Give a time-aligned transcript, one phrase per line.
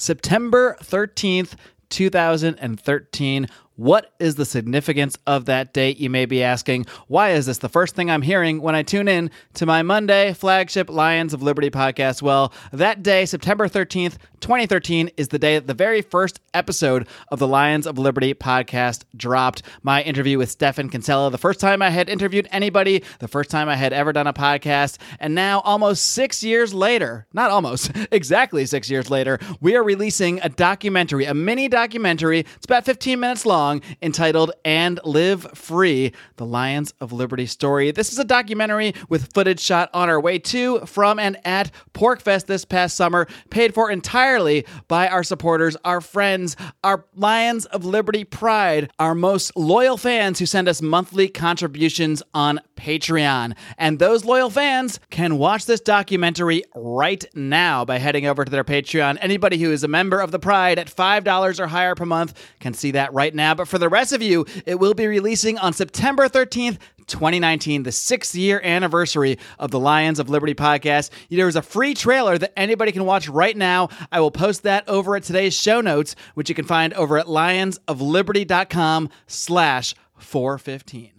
[0.00, 1.56] September 13th,
[1.90, 3.46] 2013.
[3.76, 5.96] What is the significance of that date?
[5.98, 6.84] You may be asking.
[7.06, 10.34] Why is this the first thing I'm hearing when I tune in to my Monday
[10.34, 12.20] flagship Lions of Liberty podcast?
[12.20, 17.38] Well, that day, September 13th, 2013, is the day that the very first episode of
[17.38, 19.62] the Lions of Liberty podcast dropped.
[19.82, 23.68] My interview with Stephan Kinsella, the first time I had interviewed anybody, the first time
[23.68, 24.98] I had ever done a podcast.
[25.20, 30.38] And now, almost six years later, not almost, exactly six years later, we are releasing
[30.42, 32.40] a documentary, a mini documentary.
[32.40, 37.92] It's about 15 minutes long song entitled And Live Free The Lions of Liberty Story.
[37.92, 42.46] This is a documentary with footage shot on our way to, from, and at PorcFest
[42.46, 48.24] this past summer, paid for entirely by our supporters, our friends, our Lions of Liberty
[48.24, 53.54] Pride, our most loyal fans who send us monthly contributions on Patreon.
[53.76, 58.64] And those loyal fans can watch this documentary right now by heading over to their
[58.64, 59.18] Patreon.
[59.20, 62.72] Anybody who is a member of the Pride at $5 or higher per month can
[62.72, 63.54] see that right now.
[63.54, 67.92] But for the rest of you, it will be releasing on September 13th, 2019, the
[67.92, 71.10] sixth year anniversary of the Lions of Liberty podcast.
[71.28, 73.88] There is a free trailer that anybody can watch right now.
[74.10, 77.26] I will post that over at today's show notes, which you can find over at
[77.26, 81.12] lionsofliberty.com slash 415.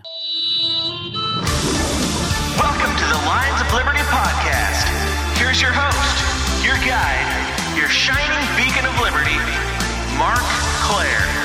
[5.51, 9.35] Here's your host, your guide, your shining beacon of liberty,
[10.17, 10.39] Marc
[10.87, 11.41] Clair.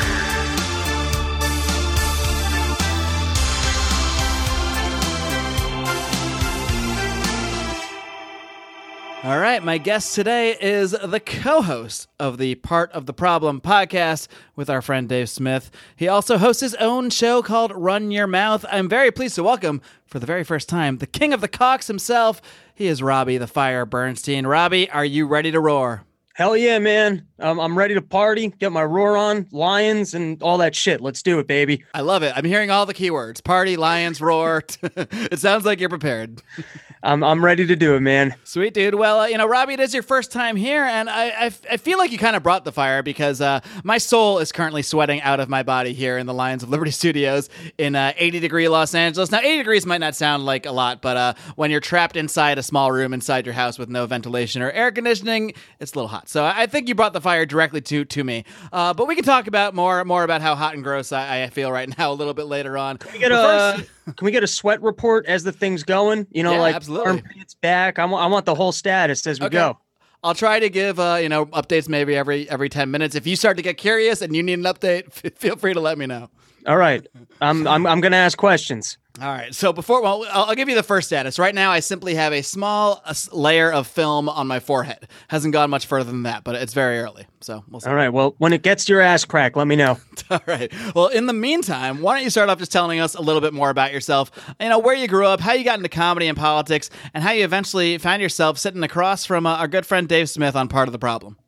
[9.24, 13.60] All right, my guest today is the co host of the Part of the Problem
[13.60, 15.68] podcast with our friend Dave Smith.
[15.96, 18.64] He also hosts his own show called Run Your Mouth.
[18.70, 21.88] I'm very pleased to welcome, for the very first time, the king of the cocks
[21.88, 22.40] himself.
[22.76, 24.46] He is Robbie the Fire Bernstein.
[24.46, 26.04] Robbie, are you ready to roar?
[26.34, 27.26] Hell yeah, man.
[27.38, 31.00] Um, I'm ready to party, get my roar on, lions, and all that shit.
[31.00, 31.84] Let's do it, baby.
[31.94, 32.34] I love it.
[32.36, 34.62] I'm hearing all the keywords party, lions, roar.
[34.82, 36.42] it sounds like you're prepared.
[37.06, 38.34] I'm, I'm ready to do it, man.
[38.42, 38.96] Sweet, dude.
[38.96, 41.76] Well, uh, you know, Robbie, it is your first time here, and I, I, I
[41.76, 45.20] feel like you kind of brought the fire because uh, my soul is currently sweating
[45.22, 48.68] out of my body here in the Lions of Liberty studios in uh, 80 degree
[48.68, 49.30] Los Angeles.
[49.30, 52.58] Now, 80 degrees might not sound like a lot, but uh, when you're trapped inside
[52.58, 56.08] a small room inside your house with no ventilation or air conditioning, it's a little
[56.08, 56.28] hot.
[56.28, 58.44] So I think you brought the fire directly to to me.
[58.72, 61.50] Uh, but we can talk about more more about how hot and gross I, I
[61.50, 62.96] feel right now a little bit later on.
[62.96, 66.26] Can we get a Can we get a sweat report as the thing's going?
[66.32, 66.95] You know, Yeah, like absolutely.
[67.04, 67.98] Armpits back.
[67.98, 69.54] I want I want the whole status as we Okay.
[69.54, 69.78] go.
[70.24, 73.14] I'll try to give uh, you know updates maybe every every ten minutes.
[73.14, 75.98] If you start to get curious and you need an update, feel free to let
[75.98, 76.30] me know.
[76.66, 77.06] All right.
[77.40, 78.98] I'm I'm I'm gonna ask questions.
[79.20, 79.54] All right.
[79.54, 81.38] So before, well, I'll, I'll give you the first status.
[81.38, 85.08] Right now, I simply have a small uh, layer of film on my forehead.
[85.28, 87.26] Hasn't gone much further than that, but it's very early.
[87.40, 87.88] So we'll see.
[87.88, 88.10] All right.
[88.10, 89.98] Well, when it gets to your ass crack, let me know.
[90.30, 90.70] All right.
[90.94, 93.54] Well, in the meantime, why don't you start off just telling us a little bit
[93.54, 94.30] more about yourself?
[94.60, 97.32] You know, where you grew up, how you got into comedy and politics, and how
[97.32, 100.88] you eventually found yourself sitting across from uh, our good friend Dave Smith on Part
[100.88, 101.38] of the Problem.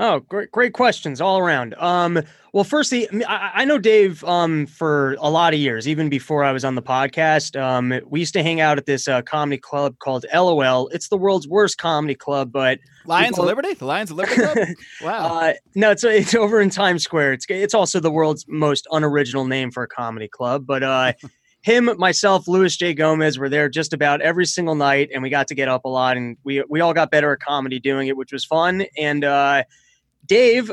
[0.00, 1.74] Oh, great, great questions all around.
[1.74, 2.22] Um,
[2.52, 6.52] well, firstly, I, I know Dave um, for a lot of years, even before I
[6.52, 7.60] was on the podcast.
[7.60, 10.86] Um, we used to hang out at this uh, comedy club called LOL.
[10.88, 13.74] It's the world's worst comedy club, but Lions People- of Liberty?
[13.74, 14.68] The Lions of Liberty Club?
[15.02, 15.40] Wow.
[15.40, 17.32] uh, no, it's it's over in Times Square.
[17.32, 20.64] It's it's also the world's most unoriginal name for a comedy club.
[20.64, 21.12] But uh,
[21.62, 22.94] him, myself, Luis J.
[22.94, 25.88] Gomez were there just about every single night, and we got to get up a
[25.88, 28.84] lot, and we we all got better at comedy doing it, which was fun.
[28.96, 29.64] And uh,
[30.26, 30.70] Dave,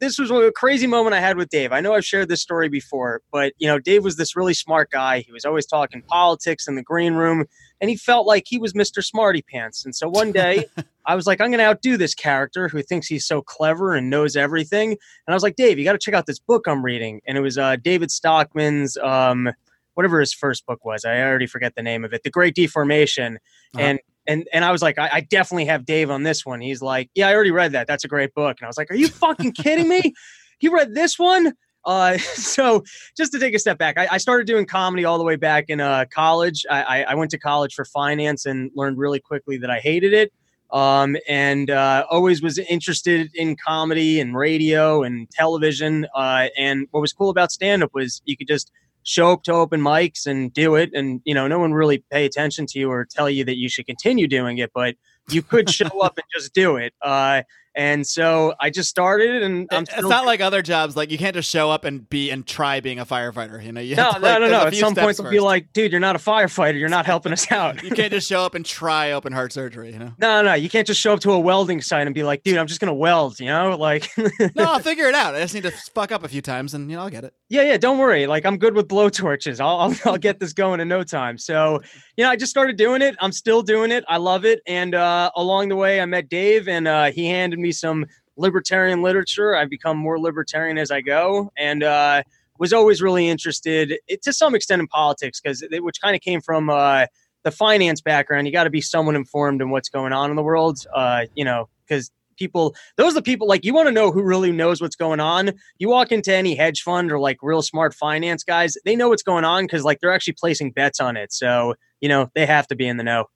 [0.00, 1.72] this was a crazy moment I had with Dave.
[1.72, 4.90] I know I've shared this story before, but you know, Dave was this really smart
[4.90, 5.20] guy.
[5.20, 7.44] He was always talking politics in the green room,
[7.80, 9.04] and he felt like he was Mr.
[9.04, 9.84] Smarty Pants.
[9.84, 10.64] And so one day,
[11.06, 14.08] I was like, I'm going to outdo this character who thinks he's so clever and
[14.08, 14.90] knows everything.
[14.92, 14.98] And
[15.28, 17.20] I was like, Dave, you got to check out this book I'm reading.
[17.26, 19.50] And it was uh, David Stockman's, um,
[19.94, 21.04] whatever his first book was.
[21.04, 23.38] I already forget the name of it, The Great Deformation.
[23.74, 23.84] Uh-huh.
[23.84, 26.60] And and and I was like, I, I definitely have Dave on this one.
[26.60, 27.86] He's like, Yeah, I already read that.
[27.86, 28.56] That's a great book.
[28.60, 30.14] And I was like, Are you fucking kidding me?
[30.60, 31.52] You read this one?
[31.84, 32.82] Uh, so
[33.16, 35.66] just to take a step back, I, I started doing comedy all the way back
[35.68, 36.64] in uh, college.
[36.70, 40.12] I, I, I went to college for finance and learned really quickly that I hated
[40.14, 40.32] it.
[40.70, 46.06] um, and uh, always was interested in comedy and radio and television.
[46.14, 48.72] Uh, and what was cool about stand up was you could just
[49.04, 52.24] show up to open mics and do it, and you know no one really pay
[52.24, 54.96] attention to you or tell you that you should continue doing it, but
[55.30, 56.92] you could show up and just do it.
[57.02, 57.42] Uh,
[57.74, 60.96] and so I just started, and I'm it's not like other jobs.
[60.96, 63.62] Like you can't just show up and be and try being a firefighter.
[63.64, 64.60] You know, you no, to, no, like, no, no.
[64.66, 66.78] At some point, they'll be like, "Dude, you're not a firefighter.
[66.78, 69.92] You're not helping us out." you can't just show up and try open heart surgery.
[69.92, 70.12] You know?
[70.18, 72.56] No, no, you can't just show up to a welding site and be like, "Dude,
[72.56, 74.08] I'm just gonna weld." You know, like.
[74.54, 75.34] no, I'll figure it out.
[75.34, 77.34] I just need to fuck up a few times, and you know, I'll get it.
[77.48, 77.76] Yeah, yeah.
[77.76, 78.26] Don't worry.
[78.26, 79.60] Like I'm good with blow torches.
[79.60, 81.38] I'll, I'll, I'll get this going in no time.
[81.38, 81.80] So,
[82.16, 83.16] you know, I just started doing it.
[83.20, 84.04] I'm still doing it.
[84.08, 84.60] I love it.
[84.66, 88.06] And uh, along the way, I met Dave, and uh, he handed me some
[88.36, 89.54] libertarian literature.
[89.54, 92.22] I've become more libertarian as I go, and uh,
[92.58, 96.40] was always really interested, it, to some extent, in politics, because which kind of came
[96.40, 97.06] from uh,
[97.42, 98.46] the finance background.
[98.46, 101.44] You got to be someone informed in what's going on in the world, uh, you
[101.44, 104.80] know, because people those are the people like you want to know who really knows
[104.80, 108.76] what's going on you walk into any hedge fund or like real smart finance guys
[108.84, 112.08] they know what's going on because like they're actually placing bets on it so you
[112.08, 113.26] know they have to be in the know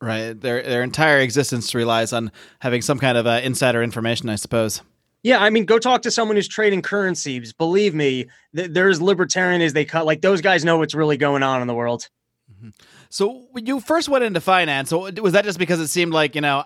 [0.00, 0.40] Right.
[0.40, 2.30] Their their entire existence relies on
[2.60, 4.80] having some kind of uh, insider information, I suppose.
[5.24, 7.52] Yeah, I mean, go talk to someone who's trading currencies.
[7.52, 10.06] Believe me, th- they're as libertarian as they cut.
[10.06, 12.08] Like those guys know what's really going on in the world.
[12.52, 12.68] Mm-hmm.
[13.10, 16.40] So when you first went into finance, was that just because it seemed like you
[16.40, 16.64] know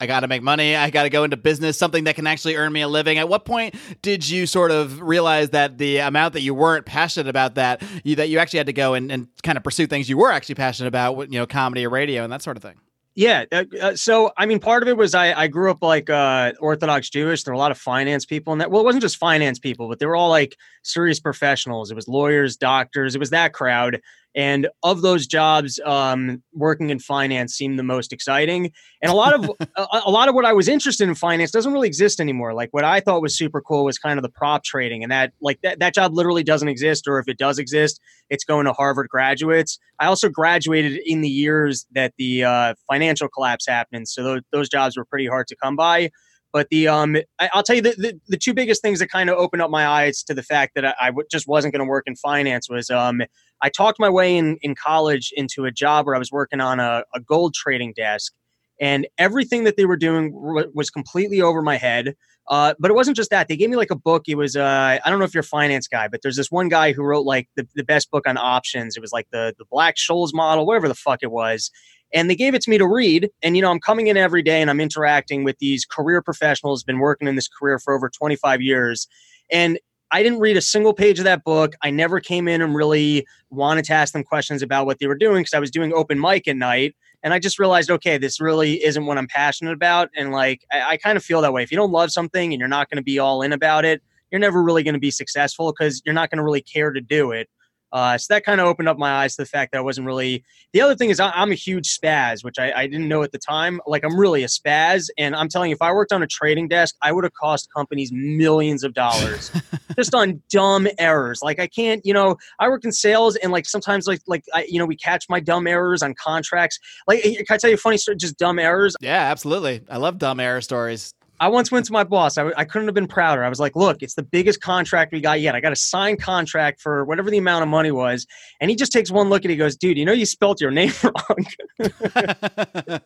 [0.00, 0.76] I got to make money.
[0.76, 3.18] I got to go into business, something that can actually earn me a living.
[3.18, 7.28] At what point did you sort of realize that the amount that you weren't passionate
[7.28, 10.08] about that, you, that you actually had to go and, and kind of pursue things
[10.08, 12.76] you were actually passionate about, you know, comedy or radio and that sort of thing?
[13.16, 13.44] Yeah.
[13.52, 16.52] Uh, uh, so, I mean, part of it was I, I grew up like uh,
[16.58, 17.44] Orthodox Jewish.
[17.44, 18.72] There were a lot of finance people in that.
[18.72, 21.92] Well, it wasn't just finance people, but they were all like serious professionals.
[21.92, 23.14] It was lawyers, doctors.
[23.14, 24.00] It was that crowd.
[24.34, 28.72] And of those jobs, um, working in finance seemed the most exciting.
[29.00, 31.72] And a lot of a, a, lot of what I was interested in finance doesn't
[31.72, 32.52] really exist anymore.
[32.52, 35.32] Like what I thought was super cool was kind of the prop trading, and that
[35.40, 38.72] like that that job literally doesn't exist, or if it does exist, it's going to
[38.72, 39.78] Harvard graduates.
[40.00, 44.68] I also graduated in the years that the uh, financial collapse happened, so those, those
[44.68, 46.10] jobs were pretty hard to come by.
[46.52, 49.28] But the um, I, will tell you the, the, the two biggest things that kind
[49.28, 51.84] of opened up my eyes to the fact that I, I w- just wasn't going
[51.84, 53.22] to work in finance was um,
[53.62, 56.80] I talked my way in in college into a job where I was working on
[56.80, 58.32] a, a gold trading desk,
[58.80, 62.14] and everything that they were doing w- was completely over my head.
[62.50, 63.48] Uh, but it wasn't just that.
[63.48, 64.24] They gave me like a book.
[64.28, 66.68] It was uh, I don't know if you're a finance guy, but there's this one
[66.68, 68.96] guy who wrote like the, the best book on options.
[68.96, 71.70] It was like the the Black Scholes model, whatever the fuck it was
[72.14, 74.42] and they gave it to me to read and you know i'm coming in every
[74.42, 78.08] day and i'm interacting with these career professionals been working in this career for over
[78.08, 79.06] 25 years
[79.50, 79.78] and
[80.14, 81.74] i didn't read a single page of that book.
[81.82, 85.16] I never came in and really wanted to ask them questions about what they were
[85.16, 88.40] doing because i was doing open mic at night and i just realized okay this
[88.40, 91.62] really isn't what i'm passionate about and like i, I kind of feel that way.
[91.62, 94.02] If you don't love something and you're not going to be all in about it
[94.30, 97.00] you're never really going to be successful because you're not going to really care to
[97.00, 97.48] do it
[97.94, 100.08] uh, so that kind of opened up my eyes to the fact that I wasn't
[100.08, 100.44] really.
[100.72, 103.30] The other thing is I, am a huge spaz, which I, I, didn't know at
[103.30, 103.80] the time.
[103.86, 106.66] Like I'm really a spaz, and I'm telling you, if I worked on a trading
[106.66, 109.52] desk, I would have cost companies millions of dollars
[109.96, 111.40] just on dumb errors.
[111.40, 114.66] Like I can't, you know, I work in sales, and like sometimes like like I,
[114.68, 116.80] you know, we catch my dumb errors on contracts.
[117.06, 118.16] Like can I tell you a funny story?
[118.16, 118.96] Just dumb errors.
[119.00, 119.82] Yeah, absolutely.
[119.88, 121.14] I love dumb error stories.
[121.40, 122.38] I once went to my boss.
[122.38, 123.44] I, I couldn't have been prouder.
[123.44, 125.54] I was like, look, it's the biggest contract we got yet.
[125.54, 128.26] I got a signed contract for whatever the amount of money was.
[128.60, 130.70] And he just takes one look and he goes, dude, you know, you spelt your
[130.72, 131.46] name wrong.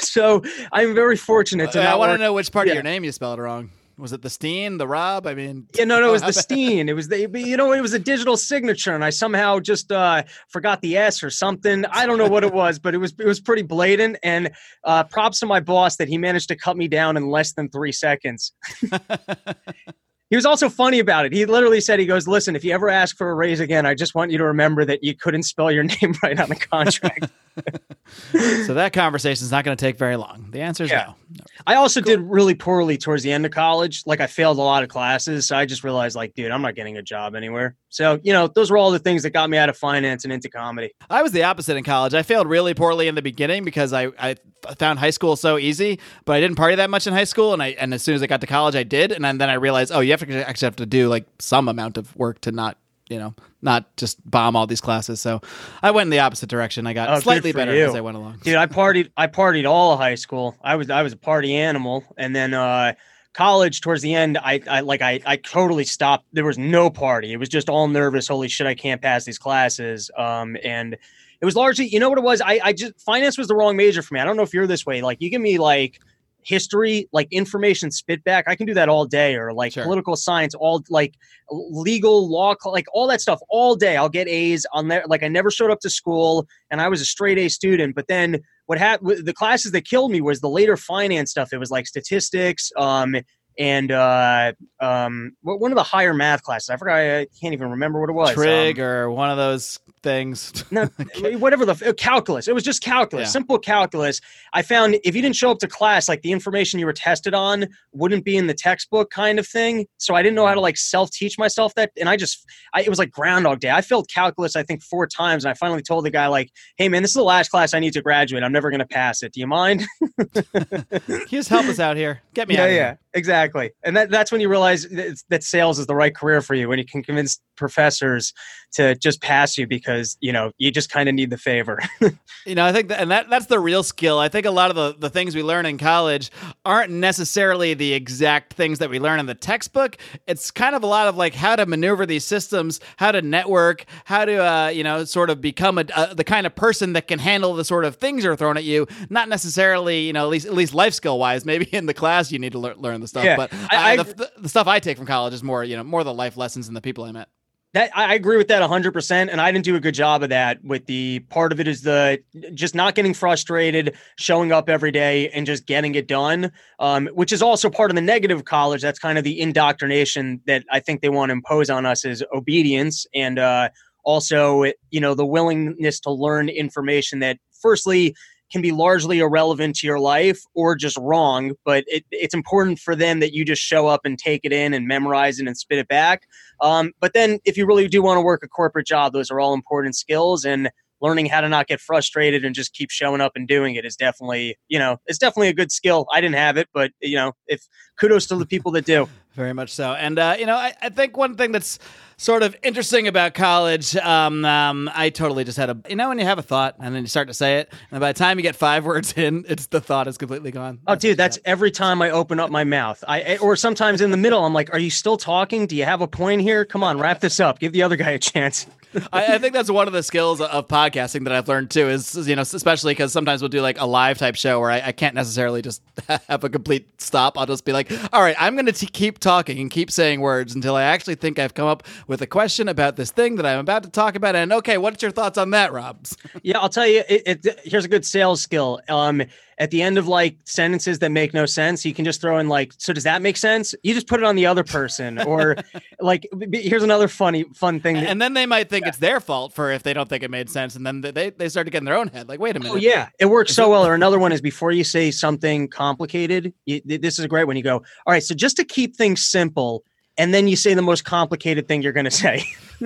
[0.00, 0.42] so
[0.72, 2.72] I'm very fortunate to uh, I want to know which part yeah.
[2.72, 3.70] of your name you spelled wrong.
[4.02, 5.28] Was it the Steen, the Rob?
[5.28, 6.88] I mean, yeah, no, no, it was the Steen.
[6.88, 10.24] It was the, you know, it was a digital signature, and I somehow just uh,
[10.48, 11.84] forgot the S or something.
[11.84, 14.16] I don't know what it was, but it was it was pretty blatant.
[14.24, 14.50] And
[14.82, 17.68] uh, props to my boss that he managed to cut me down in less than
[17.68, 18.52] three seconds.
[20.32, 21.32] he was also funny about it.
[21.34, 23.94] He literally said, "He goes, listen, if you ever ask for a raise again, I
[23.94, 27.26] just want you to remember that you couldn't spell your name right on the contract."
[28.64, 30.48] so that conversation is not going to take very long.
[30.50, 31.12] The answer is yeah.
[31.36, 31.44] no.
[31.66, 32.16] I also cool.
[32.16, 34.04] did really poorly towards the end of college.
[34.06, 36.76] Like I failed a lot of classes, so I just realized, like, dude, I'm not
[36.76, 37.76] getting a job anywhere.
[37.90, 40.32] So you know, those were all the things that got me out of finance and
[40.32, 40.94] into comedy.
[41.10, 42.14] I was the opposite in college.
[42.14, 44.36] I failed really poorly in the beginning because I I
[44.78, 47.62] found high school so easy, but I didn't party that much in high school, and
[47.62, 49.92] I and as soon as I got to college, I did, and then I realized,
[49.92, 52.78] oh, you have actually have to do like some amount of work to not
[53.12, 55.20] you know, not just bomb all these classes.
[55.20, 55.42] So
[55.82, 56.86] I went in the opposite direction.
[56.86, 57.84] I got oh, slightly better you.
[57.84, 58.38] as I went along.
[58.42, 60.56] Dude, I partied I partied all high school.
[60.62, 62.04] I was I was a party animal.
[62.16, 62.94] And then uh
[63.34, 66.26] college towards the end, I, I like I I totally stopped.
[66.32, 67.32] There was no party.
[67.32, 68.28] It was just all nervous.
[68.28, 70.10] Holy shit, I can't pass these classes.
[70.16, 72.40] Um and it was largely, you know what it was?
[72.40, 74.20] I, I just finance was the wrong major for me.
[74.20, 75.02] I don't know if you're this way.
[75.02, 76.00] Like you give me like
[76.44, 79.84] history, like information spit back, I can do that all day, or like Sure.
[79.84, 81.14] political science, all like
[81.50, 83.96] legal law, like all that stuff all day.
[83.96, 85.04] I'll get A's on there.
[85.06, 87.94] Like I never showed up to school, and I was a straight A student.
[87.94, 89.24] But then what happened?
[89.26, 91.52] The classes that killed me was the later finance stuff.
[91.52, 93.16] It was like statistics, um,
[93.58, 96.70] and uh, um, one of the higher math classes.
[96.70, 96.96] I forgot.
[96.96, 98.32] I can't even remember what it was.
[98.34, 100.64] Trig Um, or one of those things.
[100.72, 100.86] no,
[101.38, 102.48] whatever the uh, calculus.
[102.48, 103.30] It was just calculus, Yeah.
[103.30, 104.20] simple calculus.
[104.52, 107.34] I found if you didn't show up to class, like the information you were tested
[107.34, 109.86] on wouldn't be in the textbook, kind of thing.
[109.98, 112.44] So I didn't know how to like self teach myself that, and I just,
[112.74, 113.70] I, it was like Groundhog Day.
[113.70, 116.88] I failed calculus, I think, four times, and I finally told the guy like, "Hey,
[116.88, 118.42] man, this is the last class I need to graduate.
[118.42, 119.32] I'm never going to pass it.
[119.32, 119.84] Do you mind?"
[121.28, 122.20] Just help us out here?
[122.34, 122.98] Get me out of here.
[123.12, 123.72] exactly.
[123.82, 126.68] And that, that's when you realize that, that sales is the right career for you
[126.68, 128.32] when you can convince professors
[128.72, 131.78] to just pass you because you know you just kind of need the favor.
[132.44, 134.18] You know, I think that, and that that's the real skill.
[134.18, 136.32] I think a lot of the, the things we learn in college
[136.64, 139.96] aren't necessarily the exact things that we learn in the textbook.
[140.26, 143.84] It's kind of a lot of like how to maneuver these systems, how to network,
[144.06, 147.06] how to uh, you know sort of become a, uh, the kind of person that
[147.06, 148.88] can handle the sort of things are thrown at you.
[149.08, 151.44] Not necessarily you know at least at least life skill wise.
[151.44, 153.96] Maybe in the class you need to lear- learn the stuff, Yeah, but I- I,
[153.98, 156.66] the, the stuff I take from college is more you know more the life lessons
[156.66, 157.28] and the people I met.
[157.74, 159.28] That I agree with that 100%.
[159.30, 160.62] And I didn't do a good job of that.
[160.62, 165.30] With the part of it is the just not getting frustrated, showing up every day
[165.30, 168.82] and just getting it done, um, which is also part of the negative college.
[168.82, 172.22] That's kind of the indoctrination that I think they want to impose on us is
[172.34, 173.70] obedience and uh,
[174.04, 178.14] also, you know, the willingness to learn information that, firstly,
[178.52, 182.94] can be largely irrelevant to your life or just wrong, but it, it's important for
[182.94, 185.78] them that you just show up and take it in and memorize it and spit
[185.78, 186.28] it back.
[186.60, 189.40] Um, but then, if you really do want to work a corporate job, those are
[189.40, 190.44] all important skills.
[190.44, 190.70] And
[191.02, 193.96] learning how to not get frustrated and just keep showing up and doing it is
[193.96, 196.06] definitely, you know, it's definitely a good skill.
[196.12, 197.66] I didn't have it, but you know, if
[197.98, 199.08] kudos to the people that do.
[199.34, 199.94] Very much so.
[199.94, 201.78] And, uh, you know, I, I think one thing that's
[202.22, 206.20] sort of interesting about college, um, um, I totally just had a, you know, when
[206.20, 208.38] you have a thought and then you start to say it, and by the time
[208.38, 210.78] you get five words in, it's the thought is completely gone.
[210.86, 213.02] Oh, dude, that's every time I open up my mouth.
[213.08, 215.66] I or sometimes in the middle, I'm like, "Are you still talking?
[215.66, 216.64] Do you have a point here?
[216.64, 217.58] Come on, wrap this up.
[217.58, 218.66] Give the other guy a chance."
[219.12, 221.88] I, I think that's one of the skills of podcasting that I've learned too.
[221.88, 224.70] Is is, you know, especially because sometimes we'll do like a live type show where
[224.70, 225.82] I, I can't necessarily just
[226.28, 227.38] have a complete stop.
[227.38, 230.54] I'll just be like, all right, I'm going to keep talking and keep saying words
[230.54, 233.60] until I actually think I've come up with a question about this thing that I'm
[233.60, 234.34] about to talk about.
[234.36, 236.16] And okay, what's your thoughts on that, Robs?
[236.42, 237.04] Yeah, I'll tell you.
[237.08, 238.80] It, it, here's a good sales skill.
[238.88, 239.22] Um,
[239.58, 242.48] at the end of like sentences that make no sense, you can just throw in
[242.48, 245.56] like, "So does that make sense?" You just put it on the other person, or
[246.00, 247.94] like, here's another funny fun thing.
[247.94, 250.30] that- And then they might think it's their fault for if they don't think it
[250.32, 252.28] made sense, and then they they start to get in their own head.
[252.28, 252.72] Like, wait a minute.
[252.72, 253.86] Oh yeah, it works so well.
[253.86, 256.52] Or another one is before you say something complicated.
[256.66, 257.56] You, this is a great one.
[257.56, 258.22] You go, all right.
[258.22, 259.84] So just to keep things simple,
[260.18, 262.44] and then you say the most complicated thing you're going to say.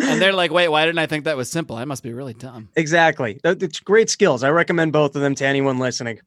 [0.00, 1.76] And they're like, wait, why didn't I think that was simple?
[1.76, 2.68] I must be really dumb.
[2.76, 3.40] exactly.
[3.44, 4.42] It's great skills.
[4.42, 6.20] I recommend both of them to anyone listening.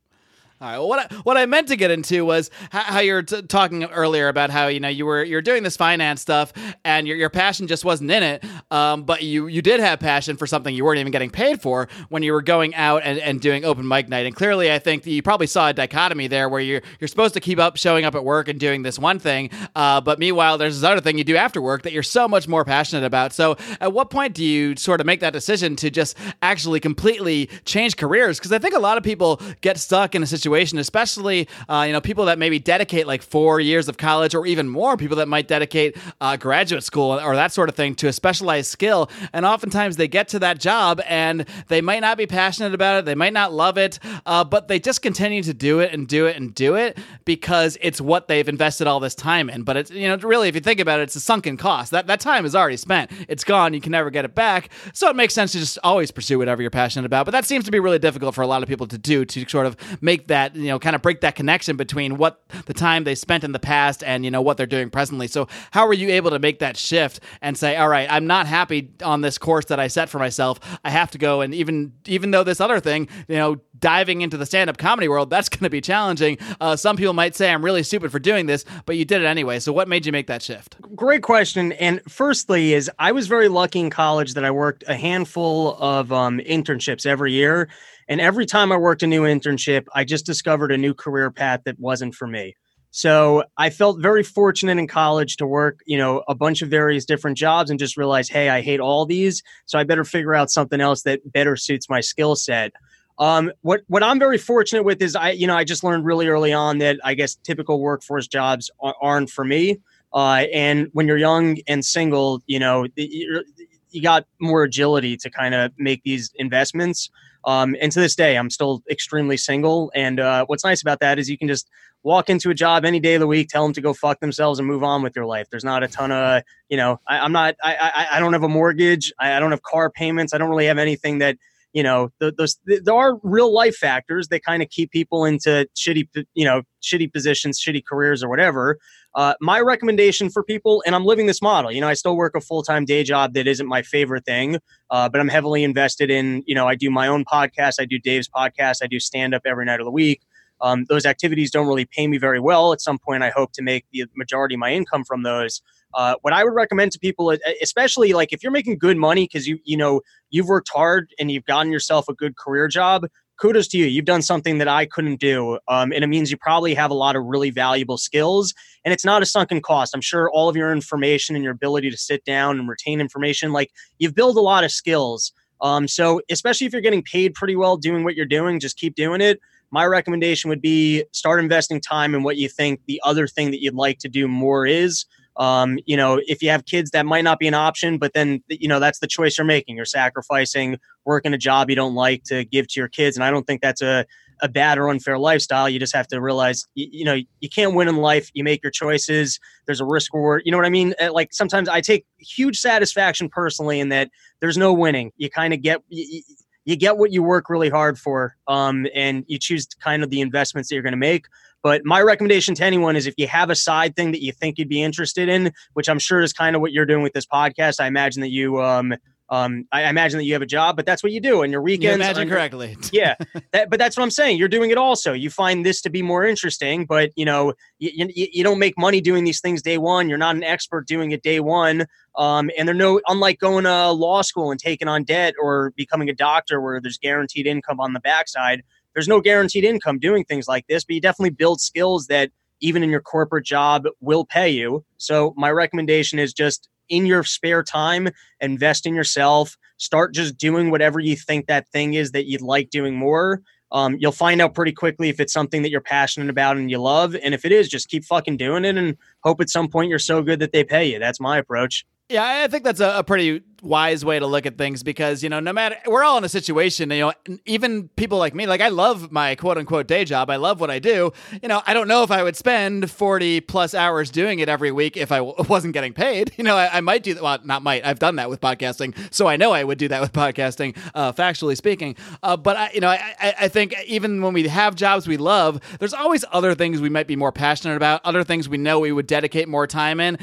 [0.61, 0.77] All right.
[0.77, 3.41] Well, what I, what I meant to get into was how, how you were t-
[3.41, 6.53] talking earlier about how you know you were you're doing this finance stuff
[6.85, 10.37] and your, your passion just wasn't in it, um, but you you did have passion
[10.37, 13.41] for something you weren't even getting paid for when you were going out and, and
[13.41, 14.27] doing open mic night.
[14.27, 17.39] And clearly, I think you probably saw a dichotomy there where you're you're supposed to
[17.39, 20.79] keep up showing up at work and doing this one thing, uh, but meanwhile, there's
[20.79, 23.33] this other thing you do after work that you're so much more passionate about.
[23.33, 27.49] So, at what point do you sort of make that decision to just actually completely
[27.65, 28.37] change careers?
[28.37, 31.93] Because I think a lot of people get stuck in a situation, especially uh, you
[31.93, 35.27] know people that maybe dedicate like four years of college or even more, people that
[35.27, 39.46] might dedicate uh, graduate school or that sort of thing to a specialized skill, and
[39.46, 43.15] oftentimes they get to that job and they might not be passionate about it, they
[43.15, 46.38] might not love it, uh, but they just continue to do it and do it
[46.38, 49.63] and do it because it's what they've invested all this time in.
[49.63, 51.91] But it's you know really, if you think about it, it's a sunken cost.
[51.91, 53.12] That that time is already spent.
[53.27, 53.74] It's gone.
[53.74, 54.70] You can never get it back.
[54.93, 57.25] So it makes sense to just always pursue whatever you're passionate about.
[57.25, 59.48] But that seems to be really difficult for a lot of people to do to
[59.48, 63.03] sort of make that you know kind of break that connection between what the time
[63.03, 65.27] they spent in the past and you know what they're doing presently.
[65.27, 68.48] So how are you able to make that shift and say, all right, I'm not
[68.48, 70.60] happy on this course that I set for myself.
[70.83, 74.38] I have to go and even even though this other thing, you know, diving into
[74.38, 76.38] the stand-up comedy world, that's going to be challenging.
[76.60, 79.25] Uh, some people might say I'm really stupid for doing this, but you did it
[79.25, 79.60] anyway.
[79.60, 80.75] So what made you make that shift?
[80.95, 81.71] Great question.
[81.74, 86.12] And firstly, is I was very lucky in college that I worked a handful of
[86.12, 87.67] um, internships every year.
[88.08, 91.62] And every time I worked a new internship, I just discovered a new career path
[91.65, 92.55] that wasn't for me.
[92.91, 97.05] So I felt very fortunate in college to work, you know, a bunch of various
[97.05, 99.41] different jobs and just realize, hey, I hate all these.
[99.65, 102.74] So I better figure out something else that better suits my skill set.
[103.17, 106.27] Um, what what I'm very fortunate with is I, you know, I just learned really
[106.27, 108.70] early on that I guess typical workforce jobs
[109.01, 109.77] aren't for me.
[110.13, 115.53] Uh, and when you're young and single, you know, you got more agility to kind
[115.53, 117.10] of make these investments.
[117.45, 119.91] Um, and to this day, I'm still extremely single.
[119.95, 121.69] And uh, what's nice about that is you can just
[122.03, 124.60] walk into a job any day of the week, tell them to go fuck themselves
[124.60, 125.48] and move on with your life.
[125.50, 128.43] There's not a ton of, you know, I, am not, I, I, I, don't have
[128.43, 129.13] a mortgage.
[129.19, 130.33] I, I, don't have car payments.
[130.33, 131.38] I don't really have anything that,
[131.73, 136.07] you know, those, there are real life factors that kind of keep people into shitty,
[136.33, 138.77] you know, shitty positions, shitty careers or whatever.
[139.15, 141.71] Uh, my recommendation for people, and I'm living this model.
[141.71, 144.57] You know, I still work a full time day job that isn't my favorite thing,
[144.89, 146.43] uh, but I'm heavily invested in.
[146.45, 147.75] You know, I do my own podcast.
[147.79, 148.79] I do Dave's podcast.
[148.83, 150.21] I do stand up every night of the week.
[150.61, 152.71] Um, those activities don't really pay me very well.
[152.71, 155.61] At some point, I hope to make the majority of my income from those.
[155.93, 159.48] Uh, what I would recommend to people, especially like if you're making good money because
[159.48, 163.05] you you know you've worked hard and you've gotten yourself a good career job,
[163.41, 163.86] kudos to you.
[163.86, 165.57] You've done something that I couldn't do.
[165.67, 168.53] Um, and it means you probably have a lot of really valuable skills.
[168.86, 169.95] And it's not a sunken cost.
[169.95, 173.51] I'm sure all of your information and your ability to sit down and retain information,
[173.51, 175.33] like you've built a lot of skills.
[175.60, 178.95] Um, so, especially if you're getting paid pretty well doing what you're doing, just keep
[178.95, 179.39] doing it.
[179.71, 183.62] My recommendation would be start investing time in what you think the other thing that
[183.62, 185.05] you'd like to do more is.
[185.41, 188.43] Um, you know, if you have kids, that might not be an option, but then,
[188.48, 189.75] you know, that's the choice you're making.
[189.75, 193.17] You're sacrificing working a job you don't like to give to your kids.
[193.17, 194.05] And I don't think that's a,
[194.43, 195.67] a bad or unfair lifestyle.
[195.67, 198.29] You just have to realize, you, you, know, you can't win in life.
[198.36, 199.39] You make your choices.
[199.65, 200.43] There's a risk reward.
[200.45, 200.93] You know what I mean?
[201.01, 205.12] Uh, like sometimes I take huge satisfaction personally in that there's no winning.
[205.17, 206.21] You kind of get, you,
[206.65, 208.36] you, get what you work really hard for.
[208.48, 211.25] Um, and you choose kind of the investments that you're going to make.
[211.63, 214.57] But my recommendation to anyone is if you have a side thing that you think
[214.57, 217.25] you'd be interested in, which I'm sure is kind of what you're doing with this
[217.25, 218.95] podcast, I imagine that you um,
[219.31, 221.61] um, I imagine that you have a job, but that's what you do in your
[221.61, 221.97] weekends.
[221.97, 222.75] You imagine correctly.
[222.91, 223.15] yeah,
[223.53, 224.37] that, but that's what I'm saying.
[224.37, 225.13] You're doing it also.
[225.13, 228.77] You find this to be more interesting, but you know, you, you, you don't make
[228.77, 230.09] money doing these things day one.
[230.09, 231.85] You're not an expert doing it day one.
[232.17, 236.09] Um, and they're no unlike going to law school and taking on debt or becoming
[236.09, 240.47] a doctor where there's guaranteed income on the backside there's no guaranteed income doing things
[240.47, 244.49] like this, but you definitely build skills that even in your corporate job will pay
[244.49, 244.85] you.
[244.97, 250.69] So my recommendation is just in your spare time, invest in yourself, start just doing
[250.69, 253.41] whatever you think that thing is that you'd like doing more.
[253.71, 256.77] Um, you'll find out pretty quickly if it's something that you're passionate about and you
[256.77, 257.15] love.
[257.15, 259.99] And if it is, just keep fucking doing it and hope at some point you're
[259.99, 260.99] so good that they pay you.
[260.99, 261.85] That's my approach.
[262.11, 265.29] Yeah, I think that's a, a, pretty wise way to look at things because, you
[265.29, 267.13] know, no matter, we're all in a situation, you know,
[267.45, 270.29] even people like me, like I love my quote unquote day job.
[270.29, 271.13] I love what I do.
[271.41, 274.74] You know, I don't know if I would spend 40 plus hours doing it every
[274.74, 276.33] week if I w- wasn't getting paid.
[276.37, 277.24] You know, I, I, might do that.
[277.24, 277.85] Well, not might.
[277.85, 278.97] I've done that with podcasting.
[279.13, 281.95] So I know I would do that with podcasting, uh, factually speaking.
[282.24, 285.61] Uh, but, I, you know, I, I think even when we have jobs we love,
[285.79, 288.91] there's always other things we might be more passionate about, other things we know we
[288.91, 290.17] would dedicate more time in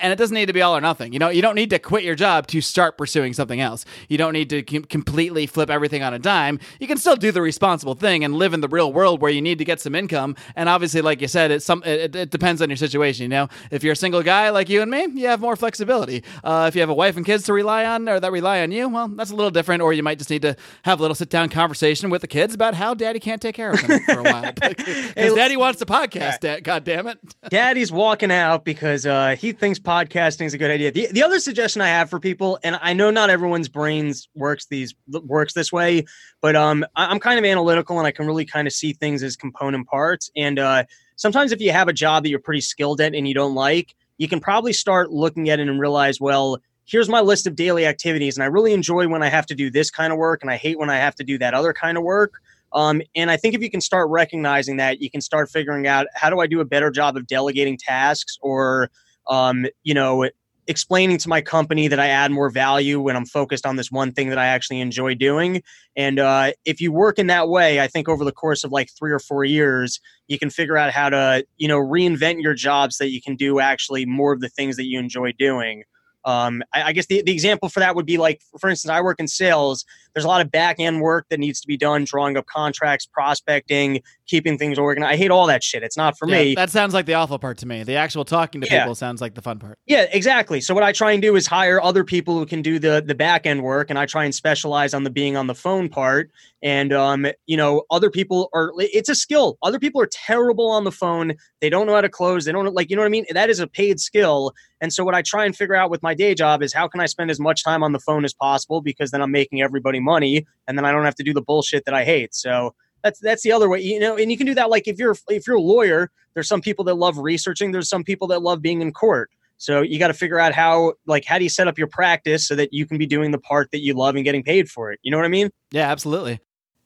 [0.00, 1.12] and it doesn't need to be all or nothing.
[1.12, 3.84] You know, you don't need to quit your job to start pursuing something else.
[4.08, 6.58] You don't need to com- completely flip everything on a dime.
[6.78, 9.42] You can still do the responsible thing and live in the real world where you
[9.42, 10.36] need to get some income.
[10.56, 13.24] And obviously, like you said, it's some it, it depends on your situation.
[13.24, 16.24] You know, if you're a single guy like you and me, you have more flexibility.
[16.42, 18.72] Uh, if you have a wife and kids to rely on or that rely on
[18.72, 19.82] you, well, that's a little different.
[19.82, 22.54] Or you might just need to have a little sit down conversation with the kids
[22.54, 25.78] about how daddy can't take care of them for a while because hey, daddy wants
[25.80, 26.42] to podcast.
[26.42, 26.60] Yeah.
[26.60, 27.18] God damn it,
[27.50, 30.92] daddy's walking out because uh, he thinks podcasting is a good idea.
[30.92, 34.66] The, the other suggestion I have for people, and I know not everyone's brains works
[34.66, 36.04] these works this way,
[36.40, 39.24] but um, I, am kind of analytical and I can really kind of see things
[39.24, 40.30] as component parts.
[40.36, 40.84] And uh,
[41.16, 43.96] sometimes if you have a job that you're pretty skilled at and you don't like,
[44.18, 47.84] you can probably start looking at it and realize, well, here's my list of daily
[47.84, 50.52] activities, and I really enjoy when I have to do this kind of work, and
[50.52, 52.34] I hate when I have to do that other kind of work.
[52.72, 56.06] Um, and I think if you can start recognizing that, you can start figuring out
[56.14, 58.88] how do I do a better job of delegating tasks or
[59.30, 60.28] um, you know,
[60.66, 64.12] explaining to my company that I add more value when I'm focused on this one
[64.12, 65.62] thing that I actually enjoy doing.
[65.96, 68.88] And uh, if you work in that way, I think over the course of like
[68.96, 72.92] three or four years, you can figure out how to, you know, reinvent your job
[72.92, 75.82] so that you can do actually more of the things that you enjoy doing.
[76.24, 79.00] Um, I, I guess the, the example for that would be like, for instance, I
[79.00, 79.84] work in sales.
[80.14, 83.06] There's a lot of back end work that needs to be done, drawing up contracts,
[83.06, 85.12] prospecting, keeping things organized.
[85.12, 85.82] I hate all that shit.
[85.82, 86.54] It's not for Yeah, me.
[86.54, 87.84] That sounds like the awful part to me.
[87.84, 88.80] The actual talking to Yeah.
[88.82, 89.78] people sounds like the fun part.
[89.86, 90.60] Yeah, exactly.
[90.60, 93.14] So what I try and do is hire other people who can do the the
[93.14, 96.30] back end work, and I try and specialize on the being on the phone part.
[96.62, 98.72] And um, you know, other people are.
[98.78, 99.58] It's a skill.
[99.62, 101.34] Other people are terrible on the phone.
[101.60, 102.44] They don't know how to close.
[102.44, 103.26] They don't like you know what I mean.
[103.30, 104.52] That is a paid skill.
[104.80, 107.00] And so what I try and figure out with my day job is how can
[107.00, 110.00] I spend as much time on the phone as possible because then I'm making everybody
[110.00, 112.34] money, and then I don't have to do the bullshit that I hate.
[112.34, 112.74] So.
[113.02, 114.68] That's that's the other way, you know, and you can do that.
[114.68, 117.72] Like if you're if you're a lawyer, there's some people that love researching.
[117.72, 119.30] There's some people that love being in court.
[119.60, 122.48] So you got to figure out how, like, how do you set up your practice
[122.48, 124.90] so that you can be doing the part that you love and getting paid for
[124.90, 125.00] it?
[125.02, 125.50] You know what I mean?
[125.70, 126.40] Yeah, absolutely.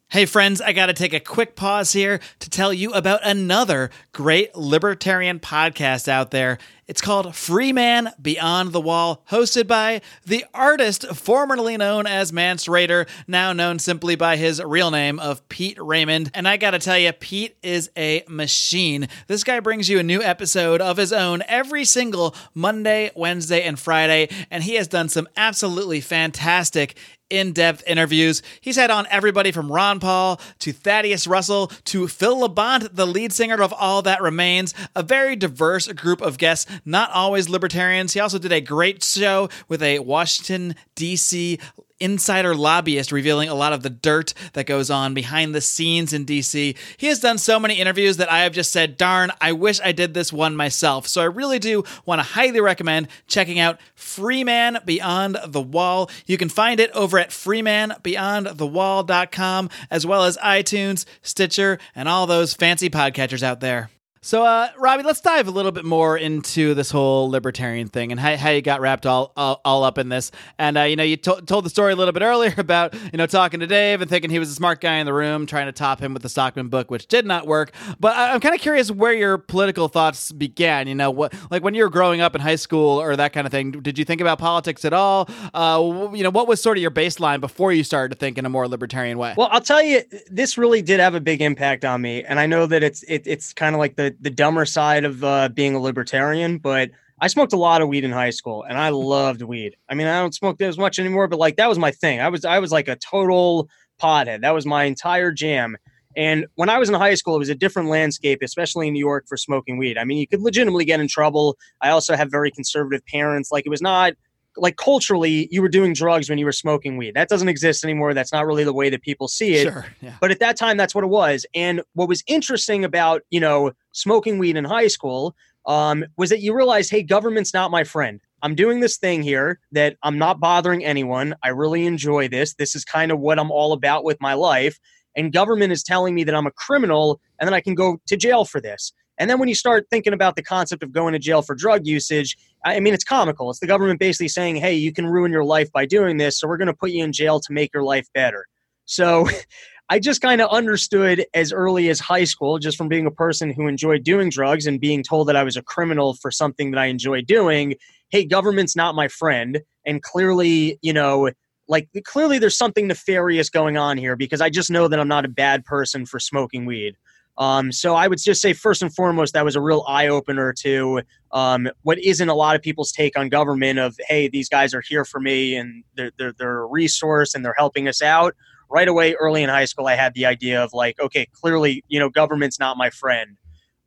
[0.08, 3.90] Hey, friends, I got to take a quick pause here to tell you about another
[4.12, 6.58] great libertarian podcast out there.
[6.86, 13.08] It's called Freeman Beyond the Wall, hosted by the artist formerly known as Mance Rayder,
[13.26, 16.30] now known simply by his real name of Pete Raymond.
[16.34, 19.08] And I got to tell you, Pete is a machine.
[19.28, 23.78] This guy brings you a new episode of his own every single Monday, Wednesday, and
[23.78, 26.96] Friday, and he has done some absolutely fantastic
[27.30, 28.42] in depth interviews.
[28.60, 33.32] He's had on everybody from Ron Paul to Thaddeus Russell to Phil Labonte, the lead
[33.32, 34.74] singer of All That Remains.
[34.94, 38.14] A very diverse group of guests, not always libertarians.
[38.14, 41.58] He also did a great show with a Washington, D.C
[42.00, 46.26] insider lobbyist revealing a lot of the dirt that goes on behind the scenes in
[46.26, 46.76] DC.
[46.96, 49.92] He has done so many interviews that I have just said, darn, I wish I
[49.92, 51.06] did this one myself.
[51.06, 56.10] So I really do want to highly recommend checking out Freeman Beyond the Wall.
[56.26, 62.54] You can find it over at freemanbeyondthewall.com as well as iTunes, Stitcher, and all those
[62.54, 63.90] fancy podcatchers out there.
[64.26, 68.18] So, uh, Robbie, let's dive a little bit more into this whole libertarian thing and
[68.18, 70.30] how, how you got wrapped all, all, all up in this.
[70.58, 73.18] And, uh, you know, you to- told the story a little bit earlier about, you
[73.18, 75.66] know, talking to Dave and thinking he was a smart guy in the room, trying
[75.66, 77.72] to top him with the Stockman book, which did not work.
[78.00, 80.88] But I- I'm kind of curious where your political thoughts began.
[80.88, 83.46] You know, what, like when you were growing up in high school or that kind
[83.46, 85.28] of thing, did you think about politics at all?
[85.52, 88.46] Uh, you know, what was sort of your baseline before you started to think in
[88.46, 89.34] a more libertarian way?
[89.36, 92.46] Well, I'll tell you, this really did have a big impact on me, and I
[92.46, 95.74] know that it's it, it's kind of like the the dumber side of uh, being
[95.74, 96.90] a libertarian, but.
[97.20, 99.76] I smoked a lot of weed in high school and I loved weed.
[99.88, 102.20] I mean, I don't smoke as much anymore, but like that was my thing.
[102.20, 103.68] I was I was like a total
[104.02, 104.40] pothead.
[104.40, 105.76] That was my entire jam.
[106.16, 109.04] And when I was in high school, it was a different landscape, especially in New
[109.04, 109.98] York for smoking weed.
[109.98, 111.56] I mean, you could legitimately get in trouble.
[111.80, 113.50] I also have very conservative parents.
[113.50, 114.14] Like it was not
[114.56, 117.14] like culturally, you were doing drugs when you were smoking weed.
[117.14, 118.14] That doesn't exist anymore.
[118.14, 119.64] That's not really the way that people see it.
[119.64, 119.86] Sure.
[120.00, 120.14] Yeah.
[120.20, 121.46] But at that time, that's what it was.
[121.54, 125.34] And what was interesting about, you know, smoking weed in high school
[125.66, 128.20] um, was that you realize, hey, government's not my friend.
[128.42, 131.34] I'm doing this thing here that I'm not bothering anyone.
[131.42, 132.54] I really enjoy this.
[132.54, 134.78] This is kind of what I'm all about with my life.
[135.16, 138.16] And government is telling me that I'm a criminal and then I can go to
[138.16, 138.92] jail for this.
[139.18, 141.86] And then when you start thinking about the concept of going to jail for drug
[141.86, 143.50] usage, I mean, it's comical.
[143.50, 146.38] It's the government basically saying, hey, you can ruin your life by doing this.
[146.38, 148.46] So we're going to put you in jail to make your life better.
[148.86, 149.28] So
[149.90, 153.52] I just kind of understood as early as high school, just from being a person
[153.52, 156.80] who enjoyed doing drugs and being told that I was a criminal for something that
[156.80, 157.74] I enjoy doing.
[158.08, 159.60] Hey, government's not my friend.
[159.84, 161.30] And clearly, you know,
[161.68, 165.24] like clearly there's something nefarious going on here because I just know that I'm not
[165.24, 166.96] a bad person for smoking weed.
[167.36, 170.52] Um, so I would just say first and foremost that was a real eye opener
[170.60, 174.72] to um, what isn't a lot of people's take on government of hey these guys
[174.72, 178.34] are here for me and they're, they're, they're a resource and they're helping us out.
[178.70, 181.98] Right away, early in high school, I had the idea of like okay, clearly you
[181.98, 183.36] know government's not my friend.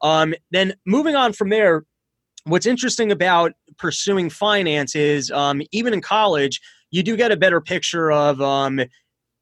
[0.02, 1.84] Um, then moving on from there,
[2.44, 7.62] what's interesting about pursuing finance is um, even in college you do get a better
[7.62, 8.82] picture of um,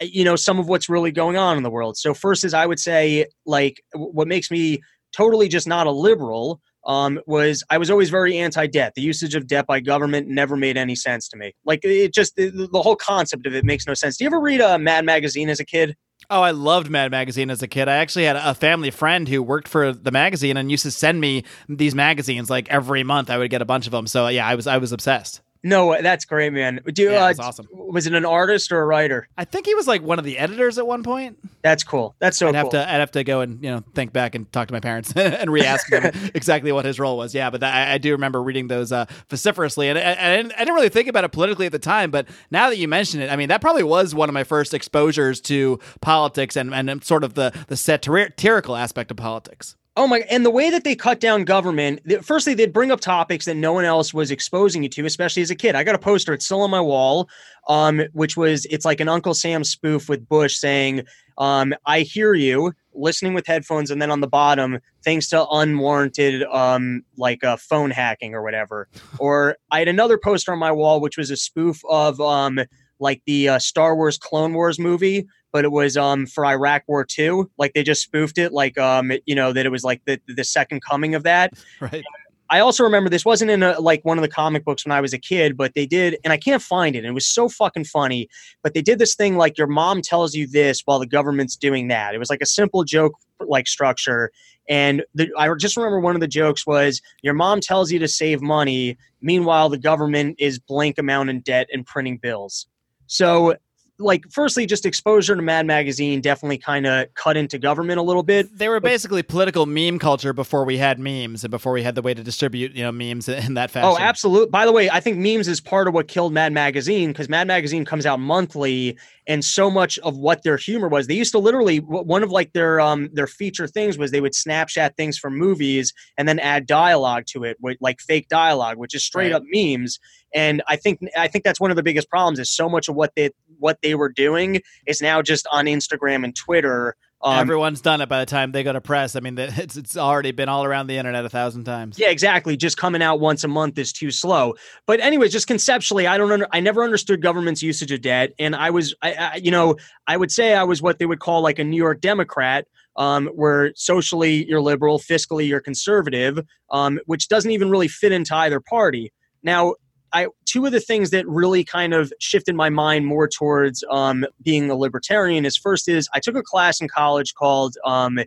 [0.02, 2.66] you know some of what's really going on in the world so first is i
[2.66, 4.80] would say like what makes me
[5.16, 9.48] totally just not a liberal um, was i was always very anti-debt the usage of
[9.48, 12.96] debt by government never made any sense to me like it just the, the whole
[12.96, 15.66] concept of it makes no sense do you ever read a mad magazine as a
[15.66, 15.96] kid
[16.30, 17.88] Oh, I loved Mad Magazine as a kid.
[17.88, 21.22] I actually had a family friend who worked for the magazine and used to send
[21.22, 23.30] me these magazines like every month.
[23.30, 24.08] I would get a bunch of them.
[24.08, 25.42] So yeah, I was I was obsessed.
[25.66, 27.68] No that's great man do you, Yeah, uh, it's awesome.
[27.74, 30.38] was it an artist or a writer I think he was like one of the
[30.38, 31.38] editors at one point.
[31.62, 33.84] that's cool that's so I'd have cool to I'd have to go and you know
[33.94, 37.34] think back and talk to my parents and re-ask them exactly what his role was.
[37.36, 40.54] Yeah, but that, I, I do remember reading those uh, vociferously, and, and I, didn't,
[40.54, 42.12] I didn't really think about it politically at the time.
[42.12, 44.74] But now that you mention it, I mean that probably was one of my first
[44.74, 49.76] exposures to politics and and sort of the the satirical aspect of politics.
[49.98, 50.20] Oh my!
[50.30, 53.56] And the way that they cut down government, th- firstly, they'd bring up topics that
[53.56, 55.74] no one else was exposing you to, especially as a kid.
[55.76, 57.30] I got a poster; it's still on my wall,
[57.70, 61.04] um, which was it's like an Uncle Sam spoof with Bush saying,
[61.38, 66.44] um, "I hear you," listening with headphones, and then on the bottom, thanks to unwarranted,
[66.44, 68.90] um, like uh, phone hacking or whatever.
[69.18, 72.60] or I had another poster on my wall, which was a spoof of um,
[73.00, 77.04] like the uh, Star Wars Clone Wars movie, but it was um for Iraq War
[77.04, 77.50] Two.
[77.58, 80.44] Like they just spoofed it, like um you know that it was like the the
[80.44, 81.54] second coming of that.
[81.80, 82.04] Right.
[82.50, 85.02] I also remember this wasn't in a, like one of the comic books when I
[85.02, 87.00] was a kid, but they did, and I can't find it.
[87.00, 88.30] And it was so fucking funny.
[88.62, 91.88] But they did this thing like your mom tells you this while the government's doing
[91.88, 92.14] that.
[92.14, 94.32] It was like a simple joke like structure.
[94.70, 98.08] And the, I just remember one of the jokes was your mom tells you to
[98.08, 98.98] save money.
[99.22, 102.68] Meanwhile, the government is blank amount in debt and printing bills.
[103.08, 103.56] So
[103.98, 108.24] like firstly just exposure to mad magazine definitely kind of cut into government a little
[108.24, 111.96] bit They were basically political meme culture before we had memes and before we had
[111.96, 113.90] the way to distribute, you know, memes in that fashion.
[113.90, 117.14] oh absolutely by the way i think memes is part of what killed mad magazine
[117.14, 121.14] because mad magazine comes out monthly and so much of what their humor was they
[121.14, 124.98] used to literally one of like their um their feature things was they would snapchat
[124.98, 129.06] things from movies and then add dialogue to it with like fake dialogue which is
[129.06, 129.36] straight Right.
[129.36, 130.00] up memes
[130.36, 132.96] and i think i think that's one of the biggest problems is so much of
[132.96, 137.82] what they what they were doing is now just on instagram and twitter um, Everyone's
[137.82, 139.16] done it by the time they go to press.
[139.16, 141.98] I mean, it's it's already been all around the internet a thousand times.
[141.98, 142.56] Yeah, exactly.
[142.56, 144.54] Just coming out once a month is too slow.
[144.86, 148.56] But anyways, just conceptually, I don't under, I never understood government's usage of debt, and
[148.56, 151.42] I was, I, I, you know, I would say I was what they would call
[151.42, 157.28] like a New York Democrat, um, where socially you're liberal, fiscally you're conservative, um, which
[157.28, 159.12] doesn't even really fit into either party.
[159.42, 159.76] Now,
[160.16, 164.26] I two of the things that really kind of shifted my mind more towards um,
[164.42, 168.20] being a libertarian is first is I took a class in college called um,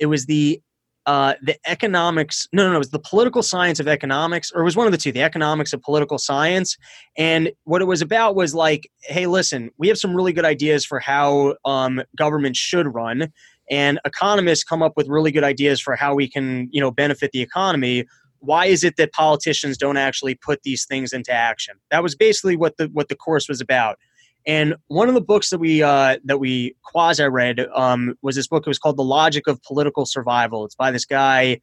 [0.00, 0.60] it was the
[1.06, 4.64] uh, the economics no no no it was the political science of economics or it
[4.64, 6.76] was one of the two the economics of political science.
[7.16, 10.84] And what it was about was like hey listen we have some really good ideas
[10.84, 13.32] for how um, government should run
[13.70, 17.30] and economists come up with really good ideas for how we can you know benefit
[17.30, 18.04] the economy
[18.40, 22.56] why is it that politicians don't actually put these things into action that was basically
[22.56, 23.98] what the what the course was about
[24.46, 28.48] and one of the books that we uh, that we quasi read um, was this
[28.48, 28.66] book.
[28.66, 30.64] It was called The Logic of Political Survival.
[30.64, 31.60] It's by this guy.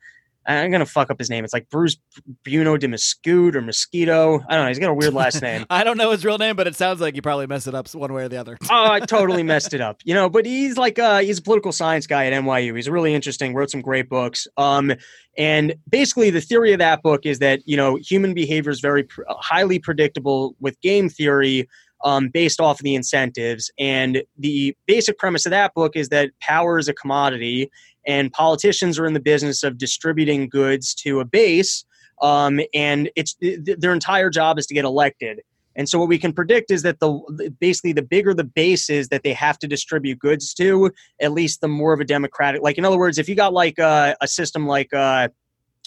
[0.48, 1.44] I'm gonna fuck up his name.
[1.44, 1.98] It's like Bruce
[2.44, 4.40] Buno de Mesquite or Mosquito.
[4.48, 4.68] I don't know.
[4.70, 5.66] He's got a weird last name.
[5.70, 7.94] I don't know his real name, but it sounds like you probably messed it up
[7.94, 8.58] one way or the other.
[8.72, 10.02] oh, I totally messed it up.
[10.06, 12.76] You know, but he's like uh he's a political science guy at NYU.
[12.76, 14.48] He's really interesting, wrote some great books.
[14.58, 14.94] Um
[15.38, 19.04] and basically the theory of that book is that, you know, human behavior is very
[19.04, 21.68] pr- highly predictable with game theory
[22.04, 23.72] um, based off of the incentives.
[23.78, 27.72] And the basic premise of that book is that power is a commodity
[28.08, 31.86] and politicians are in the business of distributing goods to a base
[32.22, 35.42] um, and it's th- their entire job is to get elected.
[35.76, 39.10] And so what we can predict is that the basically the bigger the base is
[39.10, 40.92] that they have to distribute goods to,
[41.22, 42.64] at least the more of a democratic.
[42.64, 45.30] Like in other words, if you got like uh, a system like uh,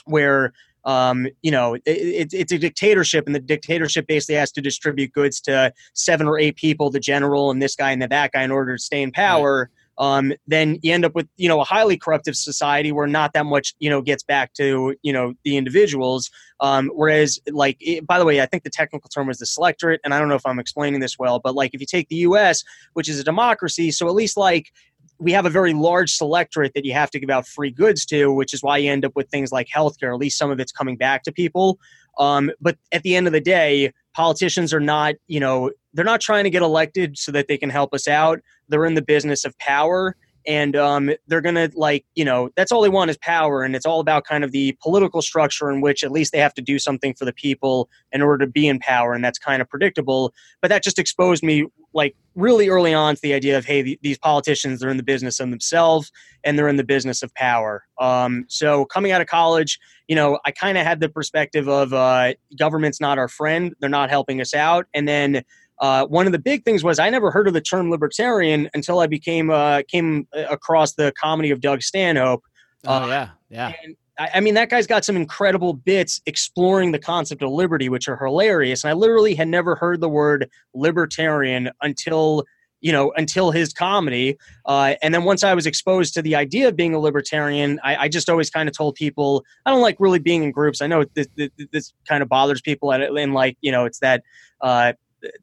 [0.04, 0.52] where
[0.84, 5.12] um, you know it, it, it's a dictatorship, and the dictatorship basically has to distribute
[5.12, 8.44] goods to seven or eight people, the general and this guy and the, that guy,
[8.44, 9.70] in order to stay in power.
[9.98, 13.44] Um, then you end up with you know a highly corruptive society where not that
[13.44, 16.30] much you know gets back to you know the individuals.
[16.60, 20.00] Um, whereas, like, it, by the way, I think the technical term was the selectorate,
[20.04, 22.16] and I don't know if I'm explaining this well, but like, if you take the
[22.16, 24.70] U.S., which is a democracy, so at least like
[25.18, 28.32] we have a very large selectorate that you have to give out free goods to,
[28.32, 30.12] which is why you end up with things like healthcare.
[30.12, 31.78] At least some of it's coming back to people.
[32.18, 36.20] Um, but at the end of the day, politicians are not, you know, they're not
[36.20, 38.40] trying to get elected so that they can help us out.
[38.68, 42.82] They're in the business of power and um, they're gonna like you know that's all
[42.82, 46.02] they want is power and it's all about kind of the political structure in which
[46.02, 48.78] at least they have to do something for the people in order to be in
[48.78, 53.14] power and that's kind of predictable but that just exposed me like really early on
[53.14, 56.10] to the idea of hey th- these politicians they're in the business of themselves
[56.44, 60.38] and they're in the business of power um, so coming out of college you know
[60.44, 64.40] i kind of had the perspective of uh, government's not our friend they're not helping
[64.40, 65.42] us out and then
[65.80, 69.00] uh, one of the big things was I never heard of the term libertarian until
[69.00, 72.44] I became uh, came across the comedy of Doug Stanhope.
[72.86, 73.72] Oh Uh, yeah, yeah.
[73.82, 77.88] And I, I mean, that guy's got some incredible bits exploring the concept of liberty,
[77.88, 78.84] which are hilarious.
[78.84, 82.44] And I literally had never heard the word libertarian until
[82.82, 84.36] you know until his comedy.
[84.66, 87.96] Uh, and then once I was exposed to the idea of being a libertarian, I,
[87.96, 90.82] I just always kind of told people I don't like really being in groups.
[90.82, 94.00] I know this, this, this kind of bothers people, and, and like you know, it's
[94.00, 94.22] that.
[94.60, 94.92] Uh,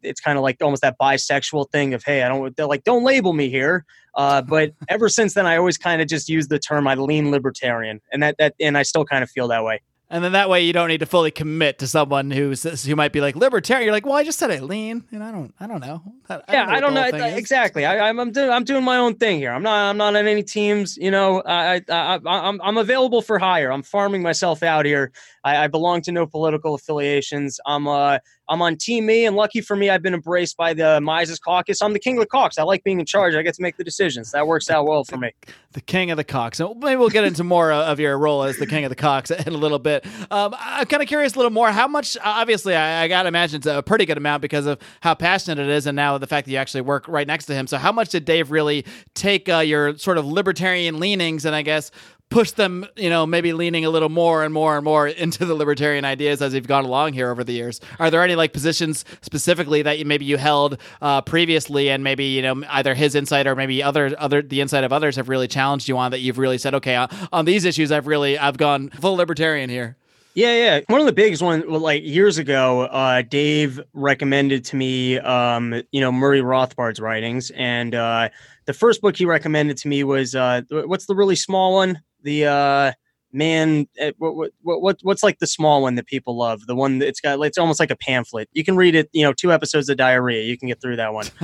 [0.01, 3.03] it's kind of like almost that bisexual thing of hey, I don't they're like don't
[3.03, 3.85] label me here.
[4.15, 7.31] Uh, but ever since then, I always kind of just use the term I lean
[7.31, 9.81] libertarian, and that that and I still kind of feel that way.
[10.09, 13.11] And then that way you don't need to fully commit to someone who's who might
[13.11, 13.85] be like libertarian.
[13.85, 16.01] You're like, well, I just said I lean, and I don't, I don't know.
[16.29, 17.85] I, yeah, I don't know, I don't know exactly.
[17.85, 19.51] I, am I'm doing, I'm doing my own thing here.
[19.51, 20.95] I'm not, I'm not on any teams.
[20.95, 23.69] You know, I, I, I am I'm available for hire.
[23.69, 25.11] I'm farming myself out here.
[25.47, 27.59] I, I belong to no political affiliations.
[27.65, 31.01] I'm, uh, I'm on Team Me, and lucky for me, I've been embraced by the
[31.01, 31.81] Mises Caucus.
[31.81, 32.57] I'm the king of the caucus.
[32.57, 33.35] I like being in charge.
[33.35, 34.31] I get to make the decisions.
[34.31, 35.31] That works out well for me.
[35.73, 36.57] The king of the caucus.
[36.57, 39.31] So maybe we'll get into more of your role as the king of the caucus
[39.45, 40.05] in a little bit.
[40.31, 41.71] Um, I'm kind of curious a little more.
[41.71, 42.17] How much?
[42.23, 45.59] Obviously, I, I got to imagine it's a pretty good amount because of how passionate
[45.59, 47.67] it is, and now the fact that you actually work right next to him.
[47.67, 51.61] So, how much did Dave really take uh, your sort of libertarian leanings and I
[51.61, 51.91] guess
[52.29, 55.55] push them, you know, maybe leaning a little more and more and more into the
[55.55, 57.79] libertarian ideas as you've gone along here over the years.
[57.99, 62.25] Are there any like positions specifically that you maybe you held uh, previously, and maybe
[62.25, 65.47] you know either his insight or maybe other other the insight of others have really
[65.47, 68.57] challenged you on that you've really said, okay, on, on these issues, I've really I've
[68.57, 69.97] gone full libertarian here.
[70.37, 70.81] Yeah, yeah.
[70.85, 75.99] One of the biggest ones, like years ago, uh, Dave recommended to me, um, you
[75.99, 78.29] know, Murray Rothbard's writings, and uh,
[78.67, 81.99] the first book he recommended to me was uh, what's the really small one?
[82.27, 82.91] The uh
[83.31, 86.67] man eh, what, what, what what's like the small one that people love?
[86.67, 88.49] The one that it's got it's almost like a pamphlet.
[88.51, 90.43] You can read it you know two episodes of diarrhea.
[90.43, 91.27] You can get through that one.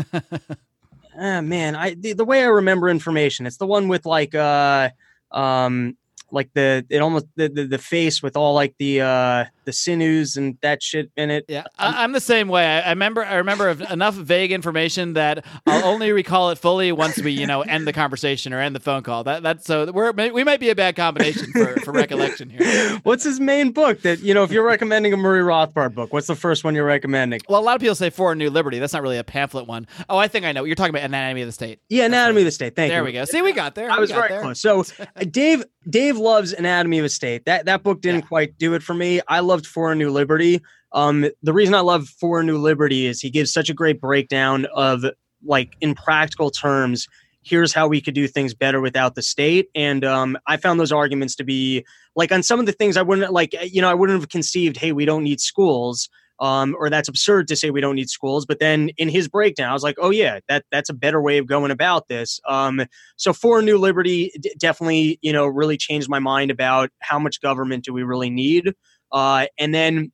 [1.16, 4.90] Ah man i the, the way i remember information it's the one with like uh
[5.32, 5.96] um
[6.32, 10.38] like the it almost the, the, the face with all like the uh the sinews
[10.38, 11.46] and that shit in it.
[11.48, 12.66] Yeah, I, am the same way.
[12.66, 17.22] I, I, remember I remember enough vague information that I'll only recall it fully once
[17.22, 19.24] we you know end the conversation or end the phone call.
[19.24, 23.00] That that's so we're we might be a bad combination for, for recollection here.
[23.04, 26.14] What's his main book that you know if you're recommending a Murray Rothbard book?
[26.14, 27.42] What's the first one you're recommending?
[27.50, 28.80] Well, a lot of people say For a New Liberty.
[28.80, 29.88] That's not really a pamphlet one.
[30.10, 30.64] Oh, I think I know.
[30.64, 31.80] You're talking about Anatomy of the State.
[31.90, 32.76] Yeah, Anatomy of the State.
[32.76, 33.04] Thank there you.
[33.04, 33.26] There we go.
[33.26, 33.90] See, we got there.
[33.90, 34.42] I was very there.
[34.42, 34.60] close.
[34.60, 37.46] So uh, Dave Dave loves Anatomy of a State.
[37.46, 38.28] That that book didn't yeah.
[38.28, 39.22] quite do it for me.
[39.28, 40.60] I loved For a New Liberty.
[40.94, 44.02] Um, the reason I love For a New Liberty is he gives such a great
[44.02, 45.06] breakdown of
[45.46, 47.08] like in practical terms.
[47.44, 50.92] Here's how we could do things better without the state, and um, I found those
[50.92, 51.86] arguments to be
[52.16, 53.54] like on some of the things I wouldn't like.
[53.62, 54.78] You know, I wouldn't have conceived.
[54.78, 58.46] Hey, we don't need schools um, or that's absurd to say we don't need schools.
[58.46, 61.38] But then in his breakdown, I was like, oh yeah, that that's a better way
[61.38, 62.40] of going about this.
[62.48, 62.86] Um,
[63.16, 67.20] so for a New Liberty, d- definitely, you know, really changed my mind about how
[67.20, 68.74] much government do we really need.
[69.14, 70.12] Uh, and then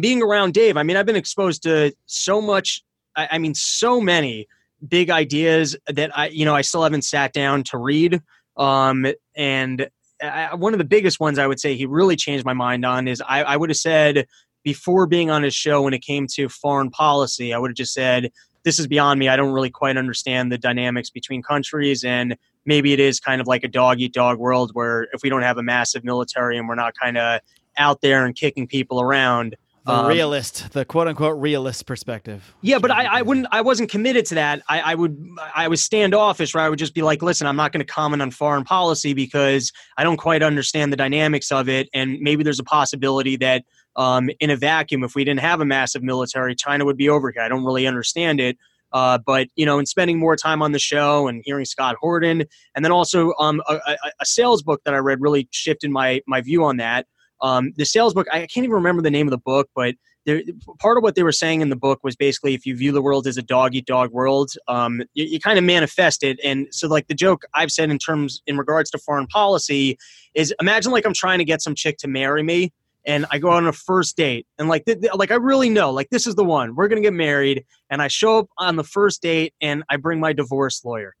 [0.00, 2.82] being around Dave, I mean, I've been exposed to so much.
[3.16, 4.46] I, I mean, so many
[4.86, 8.20] big ideas that I, you know, I still haven't sat down to read.
[8.56, 9.88] Um, and
[10.22, 13.08] I, one of the biggest ones I would say he really changed my mind on
[13.08, 14.26] is I, I would have said
[14.62, 17.92] before being on his show when it came to foreign policy, I would have just
[17.92, 18.30] said,
[18.64, 19.28] this is beyond me.
[19.28, 22.02] I don't really quite understand the dynamics between countries.
[22.02, 25.28] And maybe it is kind of like a dog eat dog world where if we
[25.28, 27.40] don't have a massive military and we're not kind of
[27.76, 29.56] out there and kicking people around.
[29.86, 32.54] The um, realist, the quote unquote realist perspective.
[32.62, 34.62] Yeah, but I, I wouldn't, I wasn't committed to that.
[34.66, 37.70] I, I would, I was standoffish where I would just be like, listen, I'm not
[37.72, 41.90] going to comment on foreign policy because I don't quite understand the dynamics of it.
[41.92, 43.64] And maybe there's a possibility that
[43.96, 45.04] um, in a vacuum.
[45.04, 47.42] If we didn't have a massive military, China would be over here.
[47.42, 48.58] I don't really understand it.
[48.92, 52.44] Uh, but you know, in spending more time on the show and hearing Scott Horton,
[52.76, 56.40] and then also um, a, a, sales book that I read really shifted my my
[56.40, 57.06] view on that.
[57.40, 59.94] Um, the sales book, I can't even remember the name of the book, but
[60.26, 60.42] there,
[60.78, 63.02] part of what they were saying in the book was basically if you view the
[63.02, 66.38] world as a dog eat dog world, um, you, you kind of manifest it.
[66.42, 69.98] And so, like the joke I've said in terms in regards to foreign policy
[70.34, 72.72] is imagine like I'm trying to get some chick to marry me
[73.06, 74.46] and I go on a first date.
[74.58, 76.74] And like th- th- like I really know like this is the one.
[76.74, 80.20] We're gonna get married and I show up on the first date and I bring
[80.20, 81.14] my divorce lawyer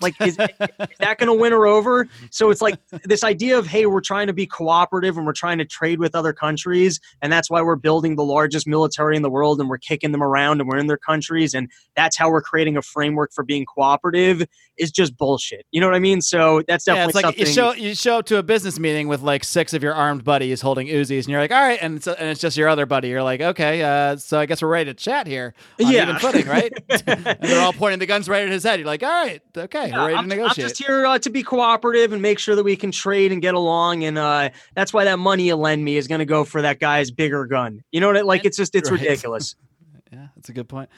[0.00, 2.08] like, is, is that going to win her over?
[2.30, 5.58] So it's like this idea of, hey, we're trying to be cooperative and we're trying
[5.58, 7.00] to trade with other countries.
[7.20, 10.22] And that's why we're building the largest military in the world and we're kicking them
[10.22, 11.54] around and we're in their countries.
[11.54, 15.66] And that's how we're creating a framework for being cooperative is just bullshit.
[15.72, 16.20] You know what I mean?
[16.20, 17.46] So that's definitely yeah, it's like something.
[17.46, 20.22] You show, you show up to a business meeting with like six of your armed
[20.22, 21.78] buddies holding Uzis and you're like, all right.
[21.82, 23.08] And it's, and it's just your other buddy.
[23.08, 25.54] You're like, okay, uh, so I guess we're ready to chat here.
[25.78, 26.02] yeah.
[26.02, 26.72] even footing, right?
[27.06, 28.78] and they're all pointing the guns right at his head.
[28.78, 30.64] You're like, all right, okay yeah, ready I'm, negotiate.
[30.64, 33.42] I'm just here uh, to be cooperative and make sure that we can trade and
[33.42, 36.44] get along, and uh, that's why that money you lend me is going to go
[36.44, 37.82] for that guy's bigger gun.
[37.92, 38.16] You know what?
[38.16, 39.00] I, like it's just it's right.
[39.00, 39.56] ridiculous.
[40.12, 40.88] yeah, that's a good point.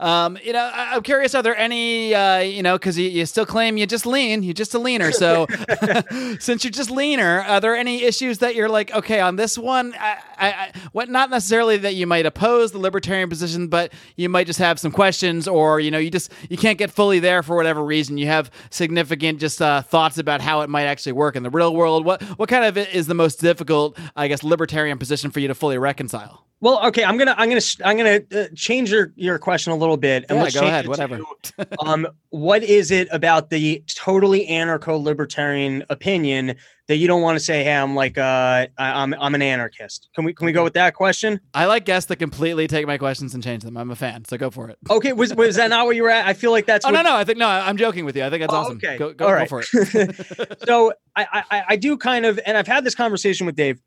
[0.00, 1.34] Um, you know, I, am curious.
[1.34, 4.52] Are there any, uh, you know, because you, you, still claim you just lean, you're
[4.52, 5.12] just a leaner.
[5.12, 5.46] So
[6.40, 9.94] since you're just leaner, are there any issues that you're like, okay, on this one,
[9.98, 14.28] I, I, I, what not necessarily that you might oppose the libertarian position, but you
[14.28, 17.42] might just have some questions, or you know, you just you can't get fully there
[17.42, 18.18] for whatever reason.
[18.18, 21.74] You have significant just uh, thoughts about how it might actually work in the real
[21.74, 22.04] world.
[22.04, 25.54] What what kind of is the most difficult, I guess, libertarian position for you to
[25.54, 26.44] fully reconcile?
[26.60, 29.98] Well, okay, I'm gonna I'm gonna I'm gonna uh, change your your question a little
[29.98, 30.24] bit.
[30.30, 30.88] And yeah, go ahead.
[30.88, 31.18] Whatever.
[31.18, 36.56] To, um, what is it about the totally anarcho-libertarian opinion
[36.86, 40.08] that you don't want to say, "Hey, I'm like uh, I'm I'm an anarchist"?
[40.14, 41.40] Can we can we go with that question?
[41.54, 43.76] I like guests that completely take my questions and change them.
[43.76, 44.78] I'm a fan, so go for it.
[44.90, 46.26] Okay, was was that not what you were at?
[46.26, 46.84] I feel like that's.
[46.84, 47.02] Oh what...
[47.02, 48.24] no, no, I think no, I'm joking with you.
[48.24, 48.76] I think that's oh, awesome.
[48.76, 49.48] Okay, go go, right.
[49.48, 50.58] go for it.
[50.66, 53.80] so I, I I do kind of, and I've had this conversation with Dave.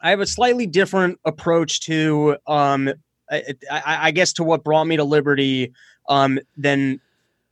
[0.00, 2.92] I have a slightly different approach to, um,
[3.30, 5.72] I, I, I guess, to what brought me to liberty
[6.08, 7.00] um, than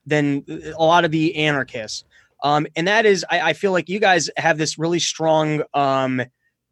[0.05, 0.45] than
[0.77, 2.05] a lot of the anarchists.
[2.43, 6.23] Um, and that is, I, I, feel like you guys have this really strong, um,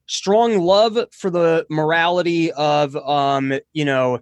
[0.06, 4.20] strong love for the morality of, um, you know,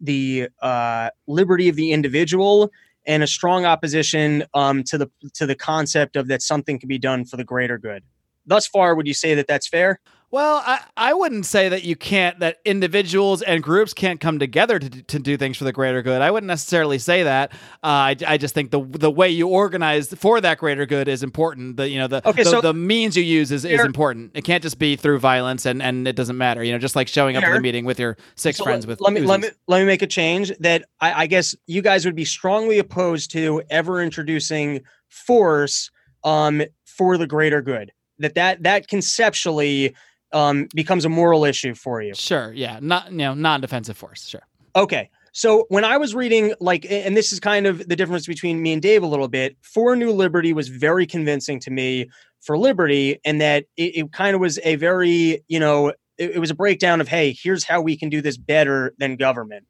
[0.00, 2.70] the uh, liberty of the individual,
[3.06, 6.98] and a strong opposition um, to the to the concept of that something can be
[6.98, 8.02] done for the greater good.
[8.46, 10.00] Thus far, would you say that that's fair?
[10.32, 14.78] Well, I, I wouldn't say that you can't, that individuals and groups can't come together
[14.78, 16.22] to, to do things for the greater good.
[16.22, 17.52] I wouldn't necessarily say that.
[17.82, 21.24] Uh, I, I just think the the way you organize for that greater good is
[21.24, 21.78] important.
[21.78, 24.30] The you know the okay, the, so the means you use is, is important.
[24.34, 26.62] It can't just be through violence and, and it doesn't matter.
[26.62, 29.00] You know, just like showing up to the meeting with your six so friends with.
[29.00, 32.04] Let me let me let me make a change that I, I guess you guys
[32.04, 35.90] would be strongly opposed to ever introducing force
[36.22, 37.90] um for the greater good.
[38.20, 39.96] That that that conceptually
[40.32, 42.14] um, becomes a moral issue for you.
[42.14, 42.52] Sure.
[42.52, 42.78] Yeah.
[42.80, 44.26] Not you know non-defensive force.
[44.26, 44.46] Sure.
[44.76, 45.10] Okay.
[45.32, 48.72] So when I was reading, like, and this is kind of the difference between me
[48.72, 49.56] and Dave a little bit.
[49.60, 52.08] For New Liberty was very convincing to me
[52.40, 56.38] for liberty, and that it, it kind of was a very, you know, it, it,
[56.38, 59.66] was a breakdown of, hey, here's how we can do this better than government.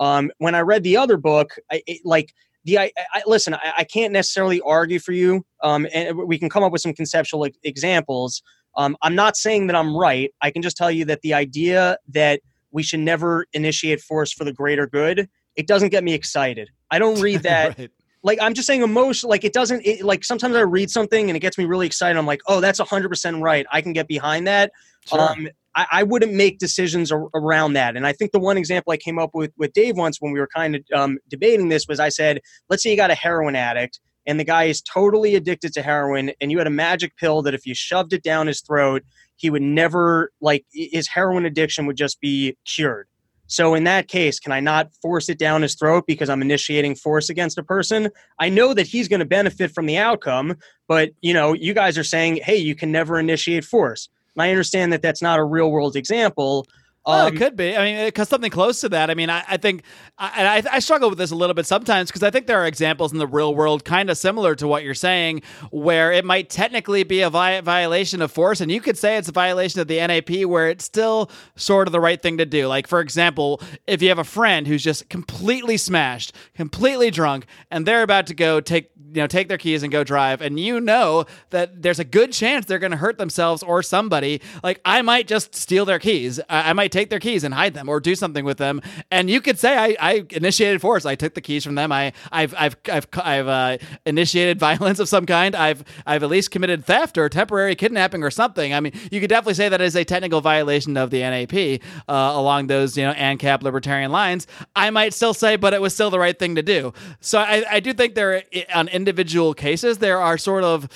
[0.00, 2.34] Um, when I read the other book, I, it, like
[2.64, 6.48] the I, I listen, I, I, can't necessarily argue for you, um, and we can
[6.48, 8.42] come up with some conceptual examples.
[8.76, 10.32] Um, I'm not saying that I'm right.
[10.40, 14.44] I can just tell you that the idea that we should never initiate force for
[14.44, 16.70] the greater good, it doesn't get me excited.
[16.90, 17.78] I don't read that.
[17.78, 17.90] right.
[18.22, 19.28] Like I'm just saying emotion.
[19.28, 19.86] Like it doesn't.
[19.86, 22.18] It, like sometimes I read something and it gets me really excited.
[22.18, 23.66] I'm like, oh, that's 100 percent right.
[23.70, 24.72] I can get behind that.
[25.06, 25.20] Sure.
[25.20, 27.96] Um, I, I, wouldn't make decisions ar- around that.
[27.96, 30.40] And I think the one example I came up with with Dave once when we
[30.40, 33.56] were kind of um, debating this was I said, let's say you got a heroin
[33.56, 37.42] addict and the guy is totally addicted to heroin and you had a magic pill
[37.42, 39.02] that if you shoved it down his throat
[39.36, 43.08] he would never like his heroin addiction would just be cured.
[43.46, 46.94] So in that case can i not force it down his throat because i'm initiating
[46.94, 48.08] force against a person?
[48.38, 50.56] I know that he's going to benefit from the outcome
[50.88, 54.08] but you know you guys are saying hey you can never initiate force.
[54.34, 56.66] And i understand that that's not a real world example
[57.06, 57.76] well, um, it could be.
[57.76, 59.10] I mean, because something close to that.
[59.10, 59.82] I mean, I, I think,
[60.16, 62.66] I, I, I, struggle with this a little bit sometimes because I think there are
[62.66, 66.48] examples in the real world kind of similar to what you're saying, where it might
[66.48, 69.88] technically be a vi- violation of force, and you could say it's a violation of
[69.88, 72.68] the NAP, where it's still sort of the right thing to do.
[72.68, 77.84] Like, for example, if you have a friend who's just completely smashed, completely drunk, and
[77.84, 80.80] they're about to go take, you know, take their keys and go drive, and you
[80.80, 84.40] know that there's a good chance they're going to hurt themselves or somebody.
[84.62, 86.40] Like, I might just steal their keys.
[86.48, 88.82] I, I might take their keys and hide them or do something with them.
[89.12, 91.06] And you could say I, I initiated force.
[91.06, 91.92] I took the keys from them.
[91.92, 95.54] I I've I've I've I've uh, initiated violence of some kind.
[95.54, 98.74] I've I've at least committed theft or temporary kidnapping or something.
[98.74, 102.32] I mean, you could definitely say that is a technical violation of the NAP uh,
[102.34, 104.48] along those you know ANCAP libertarian lines.
[104.74, 106.92] I might still say, but it was still the right thing to do.
[107.20, 108.42] So I, I do think there
[108.74, 110.88] on individual cases there are sort of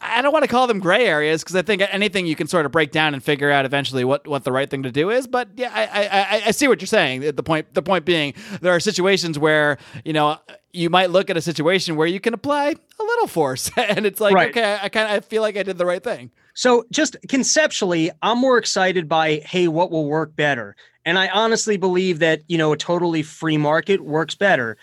[0.00, 2.66] I don't want to call them gray areas because I think anything you can sort
[2.66, 5.26] of break down and figure out eventually what, what the right thing to do is.
[5.26, 7.22] But yeah, I, I, I see what you're saying.
[7.22, 10.38] The point the point being there are situations where you know
[10.72, 14.20] you might look at a situation where you can apply a little force, and it's
[14.20, 14.50] like right.
[14.50, 16.30] okay, I kind of I feel like I did the right thing.
[16.54, 21.76] So just conceptually, I'm more excited by hey, what will work better, and I honestly
[21.76, 24.76] believe that you know a totally free market works better.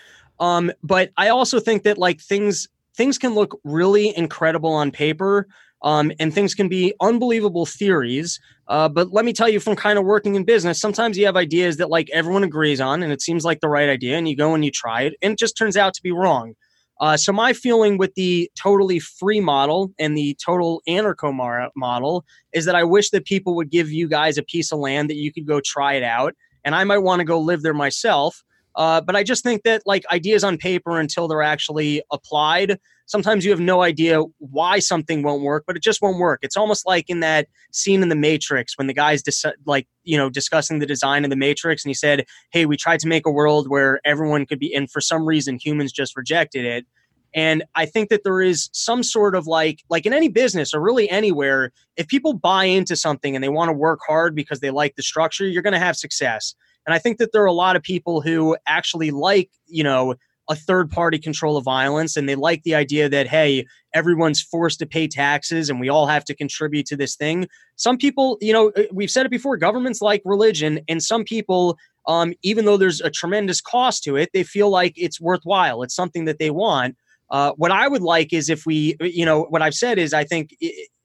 [0.44, 5.48] Um, but I also think that like things things can look really incredible on paper
[5.82, 8.40] um, and things can be unbelievable theories.
[8.68, 11.36] Uh, but let me tell you from kind of working in business, sometimes you have
[11.36, 14.36] ideas that like everyone agrees on and it seems like the right idea, and you
[14.36, 16.54] go and you try it, and it just turns out to be wrong.
[17.00, 21.32] Uh, so my feeling with the totally free model and the total anarcho
[21.74, 25.10] model is that I wish that people would give you guys a piece of land
[25.10, 26.32] that you could go try it out,
[26.64, 28.44] and I might want to go live there myself.
[28.76, 33.44] Uh, but I just think that like ideas on paper until they're actually applied, sometimes
[33.44, 36.40] you have no idea why something won't work, but it just won't work.
[36.42, 40.16] It's almost like in that scene in the Matrix when the guy's dis- like you
[40.16, 43.26] know discussing the design of the Matrix, and he said, "Hey, we tried to make
[43.26, 46.86] a world where everyone could be, and for some reason humans just rejected it."
[47.34, 50.80] And I think that there is some sort of like, like in any business or
[50.80, 54.70] really anywhere, if people buy into something and they want to work hard because they
[54.70, 56.54] like the structure, you're going to have success.
[56.86, 60.14] And I think that there are a lot of people who actually like, you know,
[60.50, 63.64] a third party control of violence and they like the idea that hey
[63.94, 67.48] everyone's forced to pay taxes and we all have to contribute to this thing.
[67.76, 71.78] Some people you know uh, we've said it before governments like religion and some people
[72.06, 75.82] um, even though there's a tremendous cost to it they feel like it's worthwhile.
[75.82, 76.96] It's something that they want.
[77.30, 80.24] Uh, what I would like is if we, you know, what I've said is I
[80.24, 80.50] think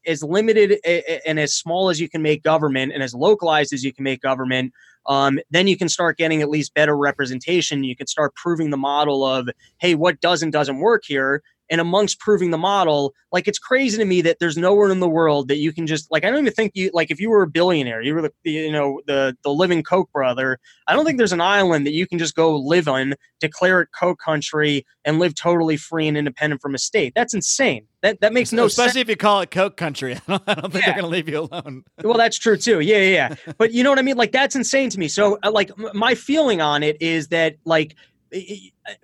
[0.06, 0.80] as limited
[1.26, 4.22] and as small as you can make government and as localized as you can make
[4.22, 4.74] government,
[5.10, 7.84] um, then you can start getting at least better representation.
[7.84, 9.50] You can start proving the model of,
[9.80, 13.98] hey, what does and doesn't work here and amongst proving the model like it's crazy
[13.98, 16.40] to me that there's nowhere in the world that you can just like i don't
[16.40, 19.36] even think you like if you were a billionaire you were the you know the
[19.44, 22.56] the living koch brother i don't think there's an island that you can just go
[22.56, 27.14] live on declare it koch country and live totally free and independent from a state.
[27.16, 27.88] That's insane.
[28.02, 28.88] That that makes no especially sense.
[28.90, 30.16] Especially if you call it Coke country.
[30.28, 30.92] I don't, I don't think Yeah.
[30.94, 31.84] they're going to leave you alone.
[32.04, 32.82] Well that's true too.
[32.82, 33.54] Yeah yeah yeah.
[33.58, 34.18] But you know what i mean?
[34.18, 35.08] Like that's insane to me.
[35.08, 37.96] So uh, like m- my feeling on it is that like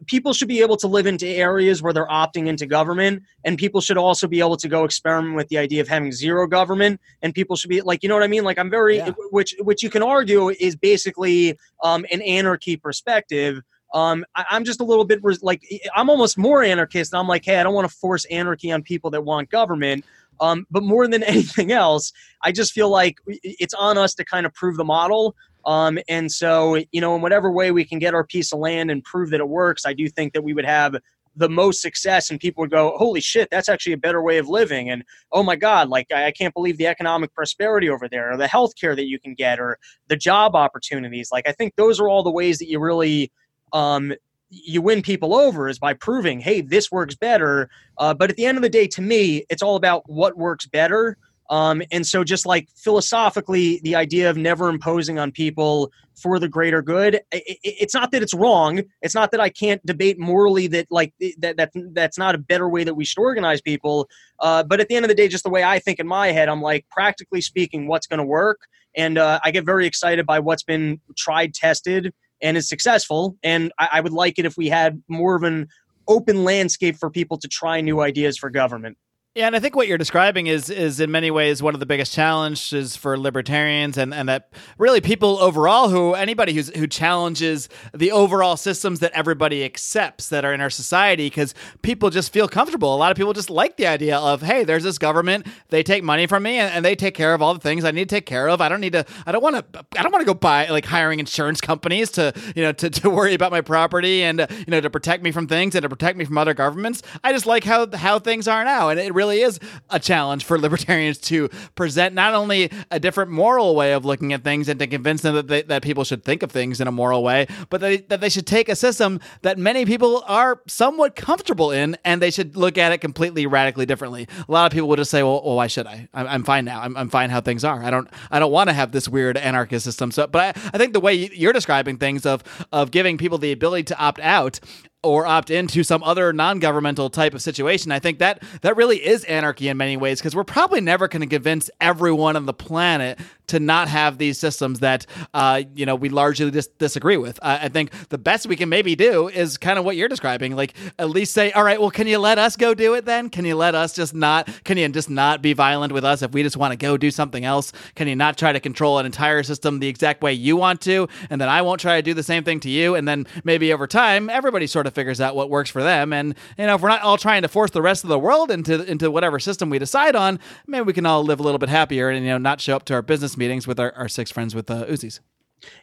[0.06, 3.82] people should be able to live into areas where they're opting into government and people
[3.82, 7.34] should also be able to go experiment with the idea of having zero government and
[7.34, 9.12] people should be like you know what i mean like i'm very Yeah.
[9.32, 13.62] which which you can argue is basically um an anarchy perspective
[13.94, 15.64] um, I, I'm just a little bit res- like
[15.96, 17.16] I'm almost more anarchist.
[17.16, 20.04] I'm like, hey, I don't want to force anarchy on people that want government.
[20.42, 22.12] Um, but more than anything else,
[22.44, 25.34] I just feel like it's on us to kind of prove the model.
[25.66, 28.92] Um, and so, you know, in whatever way we can get our piece of land
[28.92, 30.96] and prove that it works, I do think that we would have
[31.36, 34.48] the most success and people would go, holy shit, that's actually a better way of
[34.48, 34.90] living.
[34.90, 38.46] And oh my God, like I, can't believe the economic prosperity over there or the
[38.46, 41.32] healthcare that you can get or the job opportunities.
[41.32, 43.32] Like I think those are all the ways that you really
[43.74, 44.14] um,
[44.50, 47.70] you win people over is by proving, hey, this works better.
[47.98, 50.66] Uh, but at the end of the day, to me, it's all about what works
[50.66, 51.18] better.
[51.50, 56.48] Um, and so, just like philosophically, the idea of never imposing on people for the
[56.48, 58.82] greater good, i i it's not that it's wrong.
[59.02, 62.68] It's not that I can't debate morally that like that that that's not a better
[62.68, 64.10] way that we should organize people.
[64.40, 66.32] Uh, but at the end of the day, just the way I think in my
[66.32, 68.62] head, I'm like, practically speaking, what's going to work.
[68.96, 73.38] And uh, I get very excited by what's been tried, tested, and is successful.
[73.44, 75.68] And I, I would like it if we had more of an
[76.08, 78.98] open landscape for people to try new ideas for government.
[79.36, 81.86] Yeah, and I think what you're describing is is in many ways one of the
[81.86, 87.68] biggest challenges for libertarians, and, and that really people overall who anybody who's who challenges
[87.94, 92.48] the overall systems that everybody accepts that are in our society, because people just feel
[92.48, 92.96] comfortable.
[92.96, 96.02] A lot of people just like the idea of hey, there's this government, they take
[96.02, 98.16] money from me, and, and they take care of all the things I need to
[98.16, 98.62] take care of.
[98.62, 99.06] I don't need to.
[99.26, 99.86] I don't want to.
[100.00, 103.10] I don't want to go buy like hiring insurance companies to you know to, to
[103.10, 105.90] worry about my property and uh, you know to protect me from things and to
[105.90, 107.04] protect me from other governments.
[107.22, 109.60] I just like how how things are now, and it really is
[109.90, 114.44] a challenge for libertarians to present not only a different moral way of looking at
[114.44, 116.92] things and to convince them that they, that people should think of things in a
[116.92, 120.62] moral way, but that they, that they should take a system that many people are
[120.68, 124.28] somewhat comfortable in, and they should look at it completely radically differently.
[124.48, 126.08] A lot of people would just say, "Well, well why should I?
[126.14, 126.82] I'm, I'm fine now.
[126.82, 127.84] I'm, I'm fine how things are.
[127.84, 130.78] I don't I don't want to have this weird anarchist system." So, but I, I
[130.78, 134.60] think the way you're describing things of of giving people the ability to opt out
[135.06, 137.92] or opt into some other non-governmental type of situation.
[137.92, 141.22] I think that that really is anarchy in many ways because we're probably never going
[141.22, 145.96] to convince everyone on the planet to not have these systems that uh, you know
[145.96, 147.40] we largely dis- disagree with.
[147.42, 150.74] I think the best we can maybe do is kind of what you're describing, like
[151.00, 153.30] at least say, all right, well, can you let us go do it then?
[153.30, 154.50] Can you let us just not?
[154.64, 157.12] Can you just not be violent with us if we just want to go do
[157.12, 157.72] something else?
[157.96, 161.08] Can you not try to control an entire system the exact way you want to,
[161.30, 163.72] and then I won't try to do the same thing to you, and then maybe
[163.74, 166.82] over time everybody sort of figures out what works for them, and you know if
[166.82, 169.70] we're not all trying to force the rest of the world into into whatever system
[169.70, 172.38] we decide on, maybe we can all live a little bit happier and you know
[172.38, 175.20] not show up to our business meetings with our, our six friends with uh, Uzis.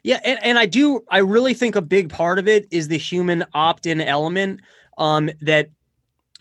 [0.03, 1.03] Yeah, and, and I do.
[1.11, 4.61] I really think a big part of it is the human opt-in element.
[4.99, 5.71] Um, that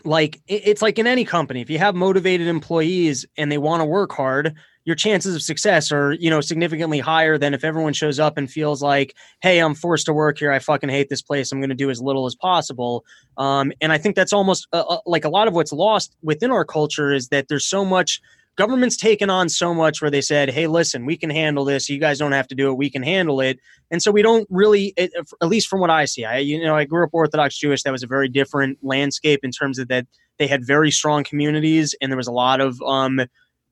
[0.04, 3.84] like it's like in any company, if you have motivated employees and they want to
[3.84, 4.54] work hard,
[4.84, 8.50] your chances of success are you know significantly higher than if everyone shows up and
[8.50, 10.52] feels like, hey, I'm forced to work here.
[10.52, 11.52] I fucking hate this place.
[11.52, 13.04] I'm going to do as little as possible.
[13.38, 16.50] Um, and I think that's almost uh, uh, like a lot of what's lost within
[16.50, 18.20] our culture is that there's so much
[18.56, 21.88] government's taken on so much where they said, "Hey, listen, we can handle this.
[21.88, 22.74] You guys don't have to do it.
[22.74, 23.58] We can handle it."
[23.90, 25.10] And so we don't really, at
[25.42, 27.82] least from what I see, I you know I grew up Orthodox Jewish.
[27.82, 30.06] That was a very different landscape in terms of that
[30.38, 33.20] they had very strong communities, and there was a lot of um,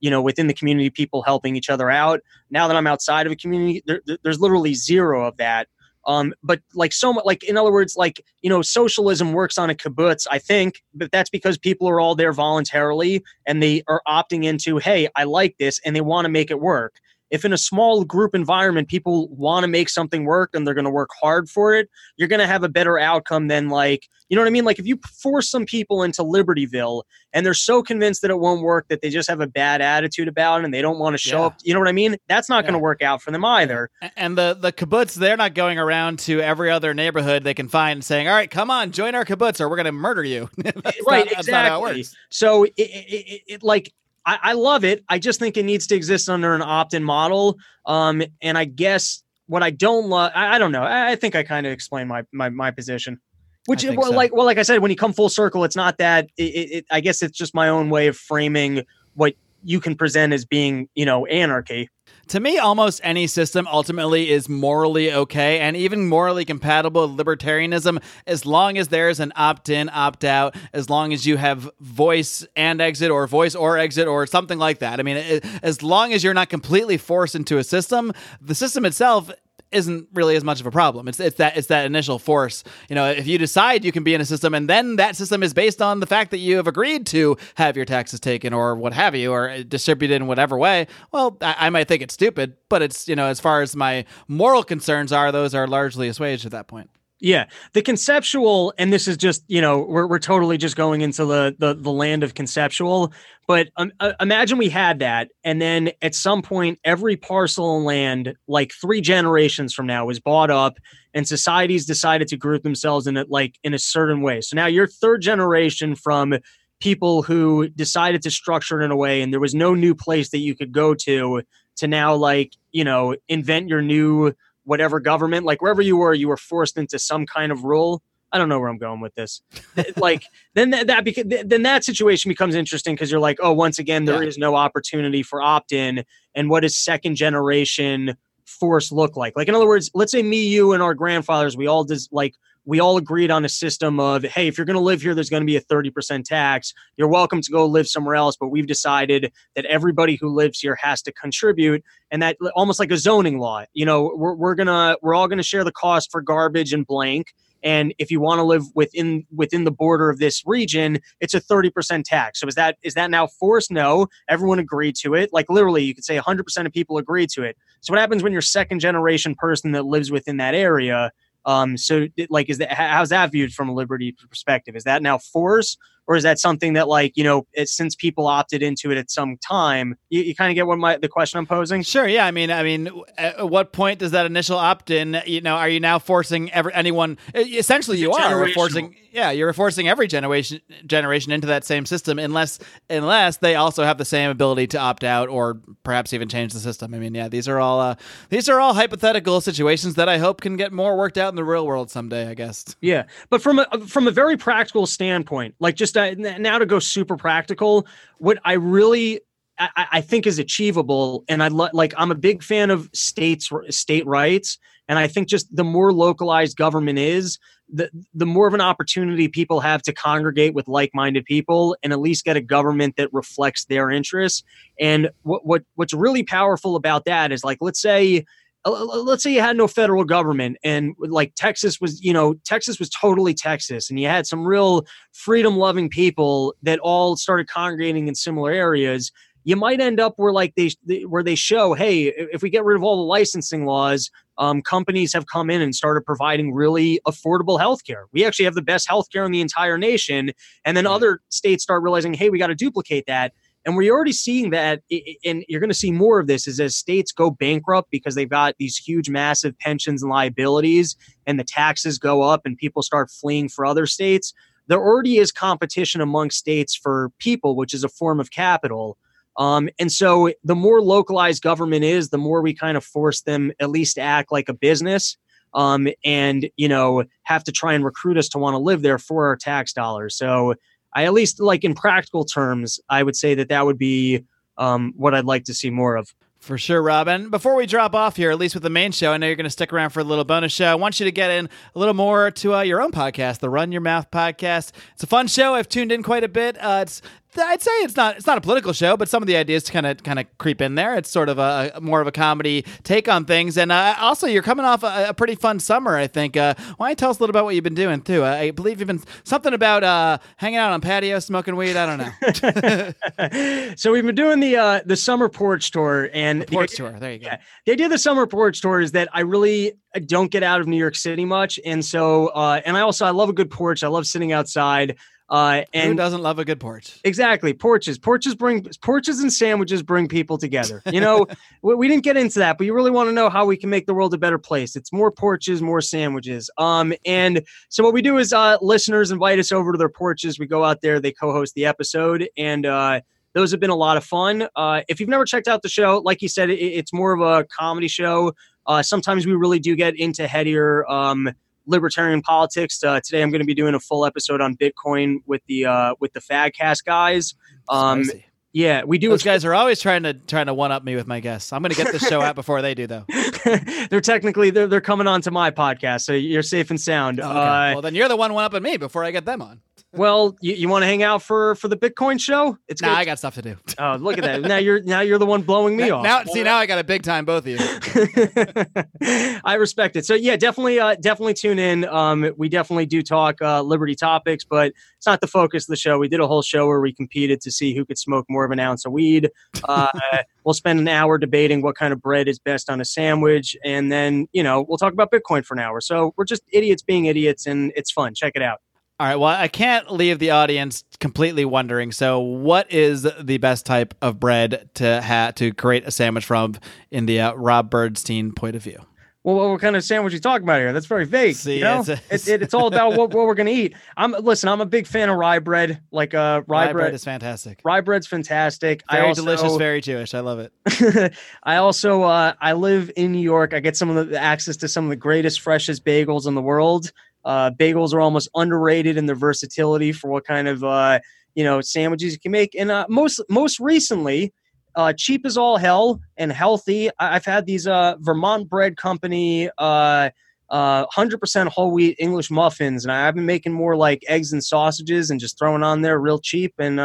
[0.00, 2.20] you know within the community people helping each other out.
[2.50, 5.68] Now that I'm outside of a community, there, there's literally zero of that.
[6.10, 9.70] Um, but like so much, like in other words, like you know, socialism works on
[9.70, 10.26] a kibbutz.
[10.28, 14.78] I think, but that's because people are all there voluntarily and they are opting into,
[14.78, 16.94] hey, I like this, and they want to make it work
[17.30, 20.84] if in a small group environment people want to make something work and they're going
[20.84, 24.36] to work hard for it you're going to have a better outcome than like you
[24.36, 24.64] know what i mean?
[24.64, 27.02] Like if you force some people into libertyville
[27.32, 30.28] and they're so convinced that it won't work that they just have a bad attitude
[30.28, 31.46] about it and they don't want to show yeah.
[31.46, 32.16] up you know what i mean?
[32.28, 32.70] That's not yeah.
[32.70, 33.90] going to work out for them either.
[34.16, 38.04] And the the kibbutz they're not going around to every other neighborhood they can find
[38.04, 40.48] saying all right come on join our kibbutz or we're going to murder you.
[41.06, 42.04] Right not, exactly.
[42.30, 43.92] So it, it, it, it like
[44.30, 45.04] I, I love it.
[45.08, 47.58] I just think it needs to exist under an opt-in model.
[47.84, 50.84] Um, and I guess what I don't love, I, I, don't know.
[50.84, 53.20] I, I think I kind of explained my, my my position.
[53.66, 54.10] Which, well, so.
[54.10, 56.28] like, well, like I said, when you come full circle, it's not that.
[56.36, 60.32] It, it, I guess it's just my own way of framing what you can present
[60.32, 61.88] as being, you know, anarchy
[62.30, 68.00] to me, almost any system ultimately is morally okay and even morally compatible with libertarianism
[68.26, 72.46] as long as there's an opt in, opt out, as long as you have voice
[72.54, 75.00] and exit or voice or exit or something like that.
[75.00, 79.30] I mean, as long as you're not completely forced into a system, the system itself
[79.72, 81.08] isn't really as much of a problem.
[81.08, 82.64] It's it's that it's that initial force.
[82.88, 85.42] You know, if you decide you can be in a system and then that system
[85.42, 88.74] is based on the fact that you have agreed to have your taxes taken or
[88.74, 92.56] what have you or distributed in whatever way, well, I, I might think it's stupid,
[92.68, 96.46] but it's you know as far as my moral concerns are, those are largely assuaged
[96.46, 96.90] at that point.
[97.22, 101.26] Yeah, the conceptual, and this is just you know we're we're totally just going into
[101.26, 103.12] the the, the land of conceptual.
[103.46, 107.82] But um, uh, imagine we had that, and then at some point, every parcel of
[107.82, 110.78] land, like three generations from now, was bought up,
[111.12, 114.40] and societies decided to group themselves in it like in a certain way.
[114.40, 116.38] So now you're third generation from
[116.80, 120.30] people who decided to structure it in a way, and there was no new place
[120.30, 121.42] that you could go to
[121.76, 124.32] to now like you know invent your new
[124.64, 128.02] whatever government, like wherever you were, you were forced into some kind of rule.
[128.32, 129.42] I don't know where I'm going with this.
[129.96, 133.78] like then that, that beca- then that situation becomes interesting because you're like, oh, once
[133.78, 134.28] again, there yeah.
[134.28, 136.04] is no opportunity for opt-in,
[136.34, 138.14] and what does second generation
[138.46, 139.34] force look like?
[139.36, 142.34] Like in other words, let's say me, you, and our grandfathers, we all just like
[142.70, 145.28] we all agreed on a system of hey if you're going to live here there's
[145.28, 146.72] going to be a 30% tax.
[146.96, 150.76] You're welcome to go live somewhere else but we've decided that everybody who lives here
[150.76, 153.64] has to contribute and that almost like a zoning law.
[153.72, 157.34] You know we're, we're gonna we're all gonna share the cost for garbage and blank
[157.64, 161.40] and if you want to live within within the border of this region it's a
[161.40, 162.38] 30% tax.
[162.38, 163.72] So is that is that now forced?
[163.72, 164.06] No.
[164.28, 165.30] Everyone agreed to it.
[165.32, 167.56] Like literally you could say 100% of people agreed to it.
[167.80, 171.10] So what happens when you're second generation person that lives within that area
[171.44, 174.76] um, so, like, is that how's that viewed from a liberty perspective?
[174.76, 175.76] Is that now force,
[176.10, 179.12] or is that something that, like, you know, it, since people opted into it at
[179.12, 181.84] some time, you, you kind of get what my the question I'm posing?
[181.84, 182.08] Sure.
[182.08, 182.26] Yeah.
[182.26, 185.22] I mean, I mean, at what point does that initial opt-in?
[185.24, 187.16] You know, are you now forcing every anyone?
[187.32, 192.58] Essentially, you are forcing yeah, you're forcing every generation generation into that same system unless
[192.88, 196.60] unless they also have the same ability to opt out or perhaps even change the
[196.60, 196.94] system.
[196.94, 197.94] I mean, yeah, these are all uh,
[198.28, 201.44] these are all hypothetical situations that I hope can get more worked out in the
[201.44, 202.28] real world someday.
[202.28, 202.76] I guess.
[202.80, 206.78] Yeah, but from a from a very practical standpoint, like just uh, now to go
[206.78, 207.86] super practical,
[208.18, 209.20] what I really
[209.58, 213.50] I, I think is achievable, and I lo- like I'm a big fan of states
[213.68, 217.38] state rights, and I think just the more localized government is,
[217.72, 222.00] the the more of an opportunity people have to congregate with like-minded people and at
[222.00, 224.42] least get a government that reflects their interests.
[224.80, 228.24] And what what what's really powerful about that is like let's say
[228.66, 232.90] let's say you had no federal government and like Texas was, you know, Texas was
[232.90, 238.14] totally Texas and you had some real freedom loving people that all started congregating in
[238.14, 239.10] similar areas
[239.44, 240.70] you might end up where like they
[241.08, 245.12] where they show hey if we get rid of all the licensing laws um, companies
[245.12, 248.04] have come in and started providing really affordable healthcare.
[248.10, 250.32] We actually have the best healthcare in the entire nation.
[250.64, 253.32] And then other states start realizing hey we got to duplicate that
[253.66, 254.82] and we're already seeing that
[255.24, 258.28] and you're going to see more of this is as states go bankrupt because they've
[258.28, 260.96] got these huge massive pensions and liabilities
[261.26, 264.32] and the taxes go up and people start fleeing for other states
[264.66, 268.96] there already is competition among states for people which is a form of capital
[269.36, 273.52] um, and so the more localized government is, the more we kind of force them
[273.60, 275.16] at least to act like a business
[275.54, 278.98] um, and, you know, have to try and recruit us to want to live there
[278.98, 280.16] for our tax dollars.
[280.16, 280.54] So
[280.94, 284.24] I at least like in practical terms, I would say that that would be
[284.58, 286.14] um, what I'd like to see more of.
[286.40, 287.28] For sure, Robin.
[287.28, 289.44] Before we drop off here, at least with the main show, I know you're going
[289.44, 290.64] to stick around for a little bonus show.
[290.64, 293.50] I want you to get in a little more to uh, your own podcast, the
[293.50, 294.72] Run Your Mouth podcast.
[294.94, 295.54] It's a fun show.
[295.54, 296.56] I've tuned in quite a bit.
[296.56, 297.02] Uh, it's
[297.38, 299.86] I'd say it's not it's not a political show, but some of the ideas kind
[299.86, 300.96] of kind of creep in there.
[300.96, 304.42] It's sort of a, more of a comedy take on things, and uh, also you're
[304.42, 305.96] coming off a, a, pretty fun summer.
[305.96, 306.36] I think.
[306.36, 308.24] Uh, why don't you tell us a little about what you've been doing too?
[308.24, 311.76] I believe you've been something about uh, hanging out on patio, smoking weed.
[311.76, 313.74] I don't know.
[313.76, 316.98] so we've been doing the uh, the summer porch tour, and the porch the, tour.
[316.98, 317.26] There you go.
[317.26, 319.74] Yeah, the idea of the summer porch tour is that I really
[320.06, 323.10] don't get out of New York City much, and so uh, and I also I
[323.10, 323.84] love a good porch.
[323.84, 324.96] I love sitting outside.
[325.30, 326.98] Uh, and Who doesn't love a good porch?
[327.04, 327.98] Exactly, porches.
[327.98, 330.82] Porches bring porches and sandwiches bring people together.
[330.90, 331.28] You know,
[331.62, 333.70] we, we, didn't get into that, but you really want to know how we can
[333.70, 334.74] make the world a better place.
[334.74, 336.50] It's more porches, more sandwiches.
[336.58, 340.40] Um, and so what we do is uh, listeners invite us over to their porches.
[340.40, 343.00] We go out there, they co-host the episode, and uh,
[343.32, 344.48] those have been a lot of fun.
[344.56, 347.20] Uh, if you've never checked out the show, like you said, it, it's more of
[347.20, 348.32] a comedy show.
[348.66, 350.84] Uh, sometimes we really do get into headier.
[350.90, 351.30] Um,
[351.70, 352.82] libertarian politics.
[352.82, 355.94] Uh, today, I'm going to be doing a full episode on Bitcoin with the uh,
[356.00, 357.34] with the Fadcast guys.
[357.68, 358.04] Um,
[358.52, 359.10] yeah, we do.
[359.10, 361.52] Those guys are always trying to trying to one up me with my guests.
[361.52, 363.04] I'm going to get the show out before they do, though.
[363.90, 367.20] they're technically they're, they're coming on to my podcast, so you're safe and sound.
[367.20, 367.38] Oh, okay.
[367.38, 369.60] uh, well, then you're the one one upping me before I get them on
[369.92, 372.56] well, you, you want to hang out for for the Bitcoin show?
[372.68, 373.56] It's nah, I got stuff to do.
[373.76, 374.42] Oh, look at that!
[374.42, 376.04] now you're now you're the one blowing me now, off.
[376.04, 377.58] Now, see, now I got a big time, both of you.
[379.44, 380.06] I respect it.
[380.06, 381.86] So yeah, definitely, uh, definitely tune in.
[381.86, 385.76] Um, we definitely do talk uh, liberty topics, but it's not the focus of the
[385.76, 385.98] show.
[385.98, 388.52] We did a whole show where we competed to see who could smoke more of
[388.52, 389.28] an ounce of weed.
[389.64, 389.88] Uh,
[390.44, 393.90] we'll spend an hour debating what kind of bread is best on a sandwich, and
[393.90, 395.80] then you know we'll talk about Bitcoin for an hour.
[395.80, 398.14] So we're just idiots being idiots, and it's fun.
[398.14, 398.60] Check it out.
[399.00, 399.16] All right.
[399.16, 401.90] Well, I can't leave the audience completely wondering.
[401.90, 406.56] So, what is the best type of bread to ha- to create a sandwich from
[406.90, 408.84] in the uh, Rob Bernstein point of view?
[409.22, 410.74] Well, what kind of sandwich are you talking about here?
[410.74, 411.34] That's very vague.
[411.36, 411.80] See, you know?
[411.80, 413.74] it's, a, it's, it, it's all about what, what we're gonna eat.
[413.96, 414.50] I'm listen.
[414.50, 415.80] I'm a big fan of rye bread.
[415.90, 417.62] Like uh, rye, rye bread, bread is fantastic.
[417.64, 418.82] Rye bread's fantastic.
[418.90, 419.56] Very also, delicious.
[419.56, 420.12] Very Jewish.
[420.12, 421.14] I love it.
[421.42, 423.54] I also uh, I live in New York.
[423.54, 426.42] I get some of the access to some of the greatest, freshest bagels in the
[426.42, 426.92] world.
[427.24, 430.98] Uh, bagels are almost underrated in their versatility for what kind of uh,
[431.34, 432.54] you know sandwiches you can make.
[432.54, 434.32] And uh, most most recently,
[434.74, 436.90] uh, cheap as all hell and healthy.
[436.98, 439.50] I- have had these uh, Vermont Bread Company.
[439.58, 440.10] Uh,
[440.50, 445.08] uh, 100% whole wheat English muffins, and I've been making more like eggs and sausages
[445.08, 446.54] and just throwing on there real cheap.
[446.58, 446.80] And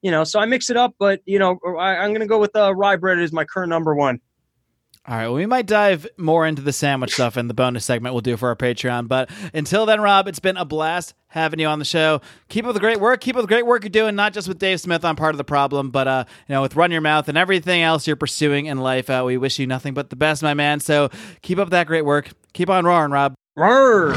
[0.00, 2.52] you know, so I mix it up, but you know, I, am gonna go with
[2.54, 4.20] rye bread as my current number one.
[5.06, 8.14] All right, well, we might dive more into the sandwich stuff in the bonus segment
[8.14, 9.06] we'll do for our Patreon.
[9.06, 12.22] But until then, Rob, it's been a blast having you on the show.
[12.48, 13.20] Keep up the great work.
[13.20, 15.38] Keep up the great work you're doing, not just with Dave Smith on part of
[15.38, 18.66] the problem, but uh, you know, with Run Your Mouth and everything else you're pursuing
[18.66, 19.10] in life.
[19.10, 20.80] Uh, we wish you nothing but the best, my man.
[20.80, 21.10] So
[21.42, 22.30] keep up that great work.
[22.54, 23.34] Keep on roaring, Rob.
[23.56, 24.14] Roar.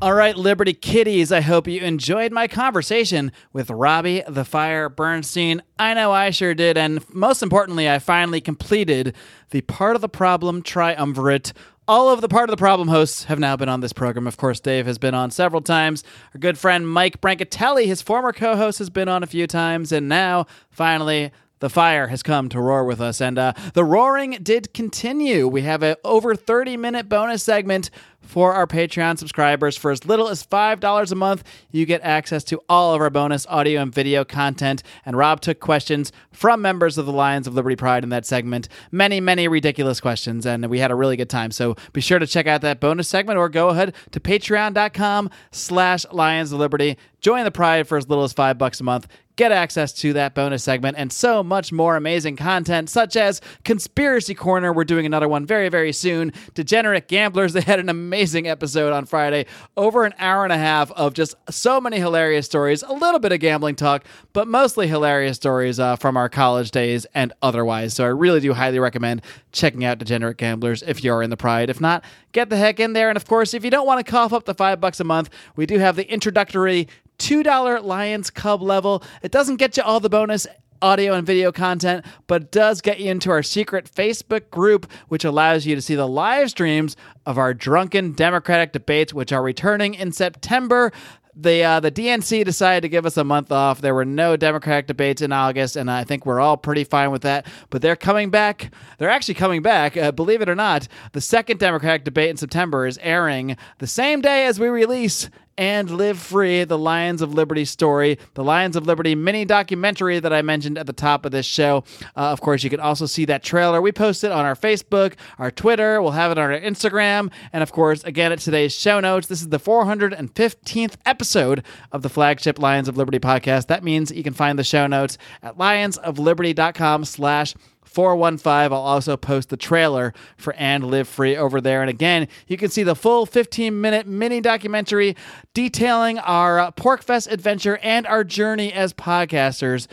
[0.00, 5.60] All right, Liberty Kitties, I hope you enjoyed my conversation with Robbie the Fire Bernstein.
[5.76, 9.16] I know I sure did, and most importantly, I finally completed
[9.50, 11.52] the part of the problem triumvirate.
[11.88, 14.28] All of the part of the problem hosts have now been on this program.
[14.28, 16.04] Of course, Dave has been on several times.
[16.32, 19.90] Our good friend Mike Brancatelli, his former co host, has been on a few times.
[19.90, 24.38] And now, finally, the fire has come to roar with us, and uh, the roaring
[24.42, 25.48] did continue.
[25.48, 27.90] We have an over 30 minute bonus segment
[28.20, 29.76] for our Patreon subscribers.
[29.76, 33.46] For as little as $5 a month, you get access to all of our bonus
[33.46, 34.82] audio and video content.
[35.06, 38.68] And Rob took questions from members of the Lions of Liberty Pride in that segment.
[38.92, 41.50] Many, many ridiculous questions, and we had a really good time.
[41.50, 46.04] So be sure to check out that bonus segment or go ahead to patreon.com slash
[46.12, 46.96] Lions of Liberty.
[47.20, 49.08] Join the Pride for as little as five bucks a month
[49.38, 54.34] get access to that bonus segment and so much more amazing content, such as Conspiracy
[54.34, 54.72] Corner.
[54.72, 56.32] We're doing another one very, very soon.
[56.54, 57.52] Degenerate Gamblers.
[57.52, 59.46] They had an amazing episode on Friday,
[59.76, 63.32] over an hour and a half of just so many hilarious stories, a little bit
[63.32, 67.94] of gambling talk, but mostly hilarious stories uh, from our college days and otherwise.
[67.94, 71.70] So I really do highly recommend checking out Degenerate Gamblers if you're in the Pride.
[71.70, 73.08] If not, get the heck in there.
[73.08, 75.30] And of course, if you don't want to cough up the five bucks a month,
[75.56, 76.88] we do have the introductory
[77.18, 79.02] $2 Lions Cub level.
[79.22, 80.46] It doesn't get you all the bonus
[80.82, 85.66] audio and video content, but does get you into our secret Facebook group, which allows
[85.66, 90.12] you to see the live streams of our drunken Democratic debates, which are returning in
[90.12, 90.92] September.
[91.40, 93.80] The uh, the DNC decided to give us a month off.
[93.80, 97.22] There were no Democratic debates in August, and I think we're all pretty fine with
[97.22, 97.46] that.
[97.70, 98.72] But they're coming back.
[98.98, 99.96] They're actually coming back.
[99.96, 104.20] Uh, believe it or not, the second Democratic debate in September is airing the same
[104.20, 108.86] day as we release and Live Free, the Lions of Liberty story, the Lions of
[108.86, 111.84] Liberty mini documentary that I mentioned at the top of this show.
[112.16, 113.82] Uh, of course, you can also see that trailer.
[113.82, 117.62] We post it on our Facebook, our Twitter, we'll have it on our Instagram, and
[117.62, 119.26] of course, again at today's show notes.
[119.26, 123.66] This is the 415th episode of the flagship Lions of Liberty podcast.
[123.66, 127.54] That means you can find the show notes at lionsofliberty.com slash
[127.98, 128.72] 415.
[128.72, 131.80] I'll also post the trailer for And Live Free over there.
[131.80, 135.16] And again, you can see the full 15 minute mini documentary
[135.52, 139.88] detailing our uh, PorcFest adventure and our journey as podcasters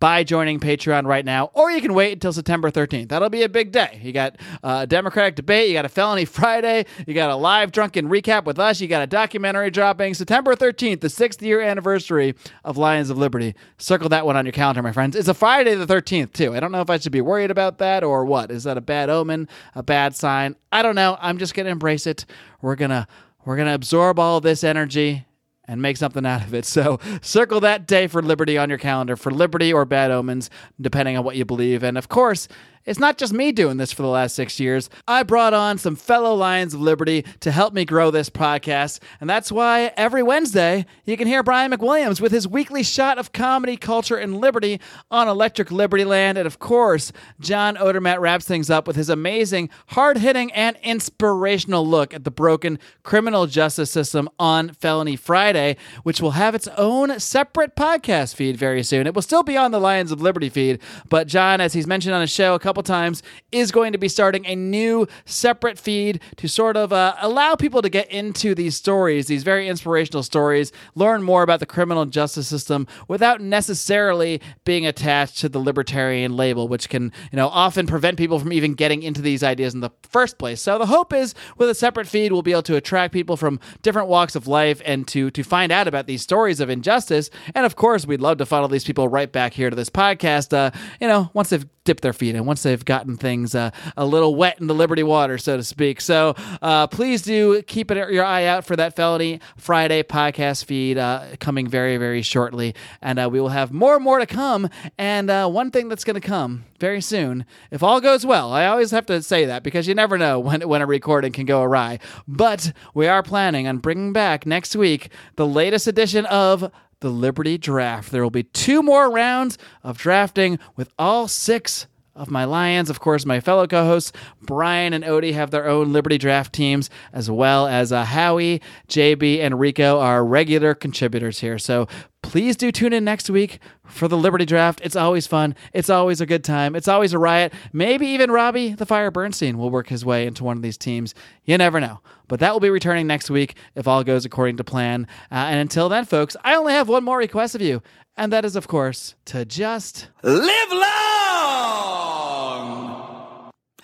[0.00, 3.10] by joining Patreon right now, or you can wait until September 13th.
[3.10, 4.00] That'll be a big day.
[4.02, 7.70] You got uh, a Democratic debate, you got a felony Friday, you got a live
[7.70, 12.34] drunken recap with us, you got a documentary dropping September 13th, the sixth year anniversary
[12.64, 13.54] of Lions of Liberty.
[13.76, 15.14] Circle that one on your calendar, my friends.
[15.14, 16.54] It's a Friday the 13th, too.
[16.54, 18.50] I don't know if I should be worried about that or what.
[18.50, 20.56] Is that a bad omen, a bad sign?
[20.72, 21.18] I don't know.
[21.20, 22.24] I'm just going to embrace it.
[22.62, 23.06] We're going to.
[23.42, 25.24] We're going to absorb all this energy
[25.70, 26.64] and make something out of it.
[26.64, 30.50] So circle that day for Liberty on your calendar for Liberty or Bad Omens,
[30.80, 31.84] depending on what you believe.
[31.84, 32.48] And of course,
[32.86, 34.88] it's not just me doing this for the last six years.
[35.06, 39.00] I brought on some fellow Lions of Liberty to help me grow this podcast.
[39.20, 43.32] And that's why every Wednesday you can hear Brian McWilliams with his weekly shot of
[43.32, 46.38] comedy, culture, and liberty on Electric Liberty Land.
[46.38, 51.86] And of course, John Odermatt wraps things up with his amazing, hard hitting, and inspirational
[51.86, 57.20] look at the broken criminal justice system on Felony Friday, which will have its own
[57.20, 59.06] separate podcast feed very soon.
[59.06, 62.14] It will still be on the Lions of Liberty feed, but John, as he's mentioned
[62.14, 66.48] on his show couple times, is going to be starting a new separate feed to
[66.48, 71.20] sort of uh, allow people to get into these stories, these very inspirational stories, learn
[71.20, 76.88] more about the criminal justice system without necessarily being attached to the libertarian label, which
[76.88, 80.38] can, you know, often prevent people from even getting into these ideas in the first
[80.38, 80.62] place.
[80.62, 83.58] So the hope is with a separate feed, we'll be able to attract people from
[83.82, 87.30] different walks of life and to to find out about these stories of injustice.
[87.52, 90.56] And of course, we'd love to funnel these people right back here to this podcast.
[90.56, 94.04] Uh, you know, once they've dipped their feet in, once they've gotten things uh, a
[94.04, 96.00] little wet in the Liberty water, so to speak.
[96.00, 100.98] So uh, please do keep it, your eye out for that Felony Friday podcast feed
[100.98, 102.74] uh, coming very, very shortly.
[103.00, 104.68] And uh, we will have more and more to come.
[104.98, 108.66] And uh, one thing that's going to come very soon, if all goes well, I
[108.66, 111.62] always have to say that because you never know when, when a recording can go
[111.62, 111.98] awry.
[112.28, 116.70] But we are planning on bringing back next week the latest edition of
[117.00, 118.10] the Liberty Draft.
[118.12, 122.90] There will be two more rounds of drafting with all six of my Lions.
[122.90, 126.90] Of course, my fellow co hosts, Brian and Odie, have their own Liberty Draft teams,
[127.12, 131.58] as well as uh, Howie, JB, and Rico are regular contributors here.
[131.58, 131.88] So
[132.22, 134.80] please do tune in next week for the Liberty Draft.
[134.82, 135.54] It's always fun.
[135.72, 136.76] It's always a good time.
[136.76, 137.52] It's always a riot.
[137.72, 141.14] Maybe even Robbie the Fire Bernstein will work his way into one of these teams.
[141.44, 142.00] You never know.
[142.28, 145.08] But that will be returning next week if all goes according to plan.
[145.32, 147.82] Uh, and until then, folks, I only have one more request of you.
[148.16, 151.09] And that is, of course, to just live long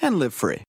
[0.03, 0.63] and live free.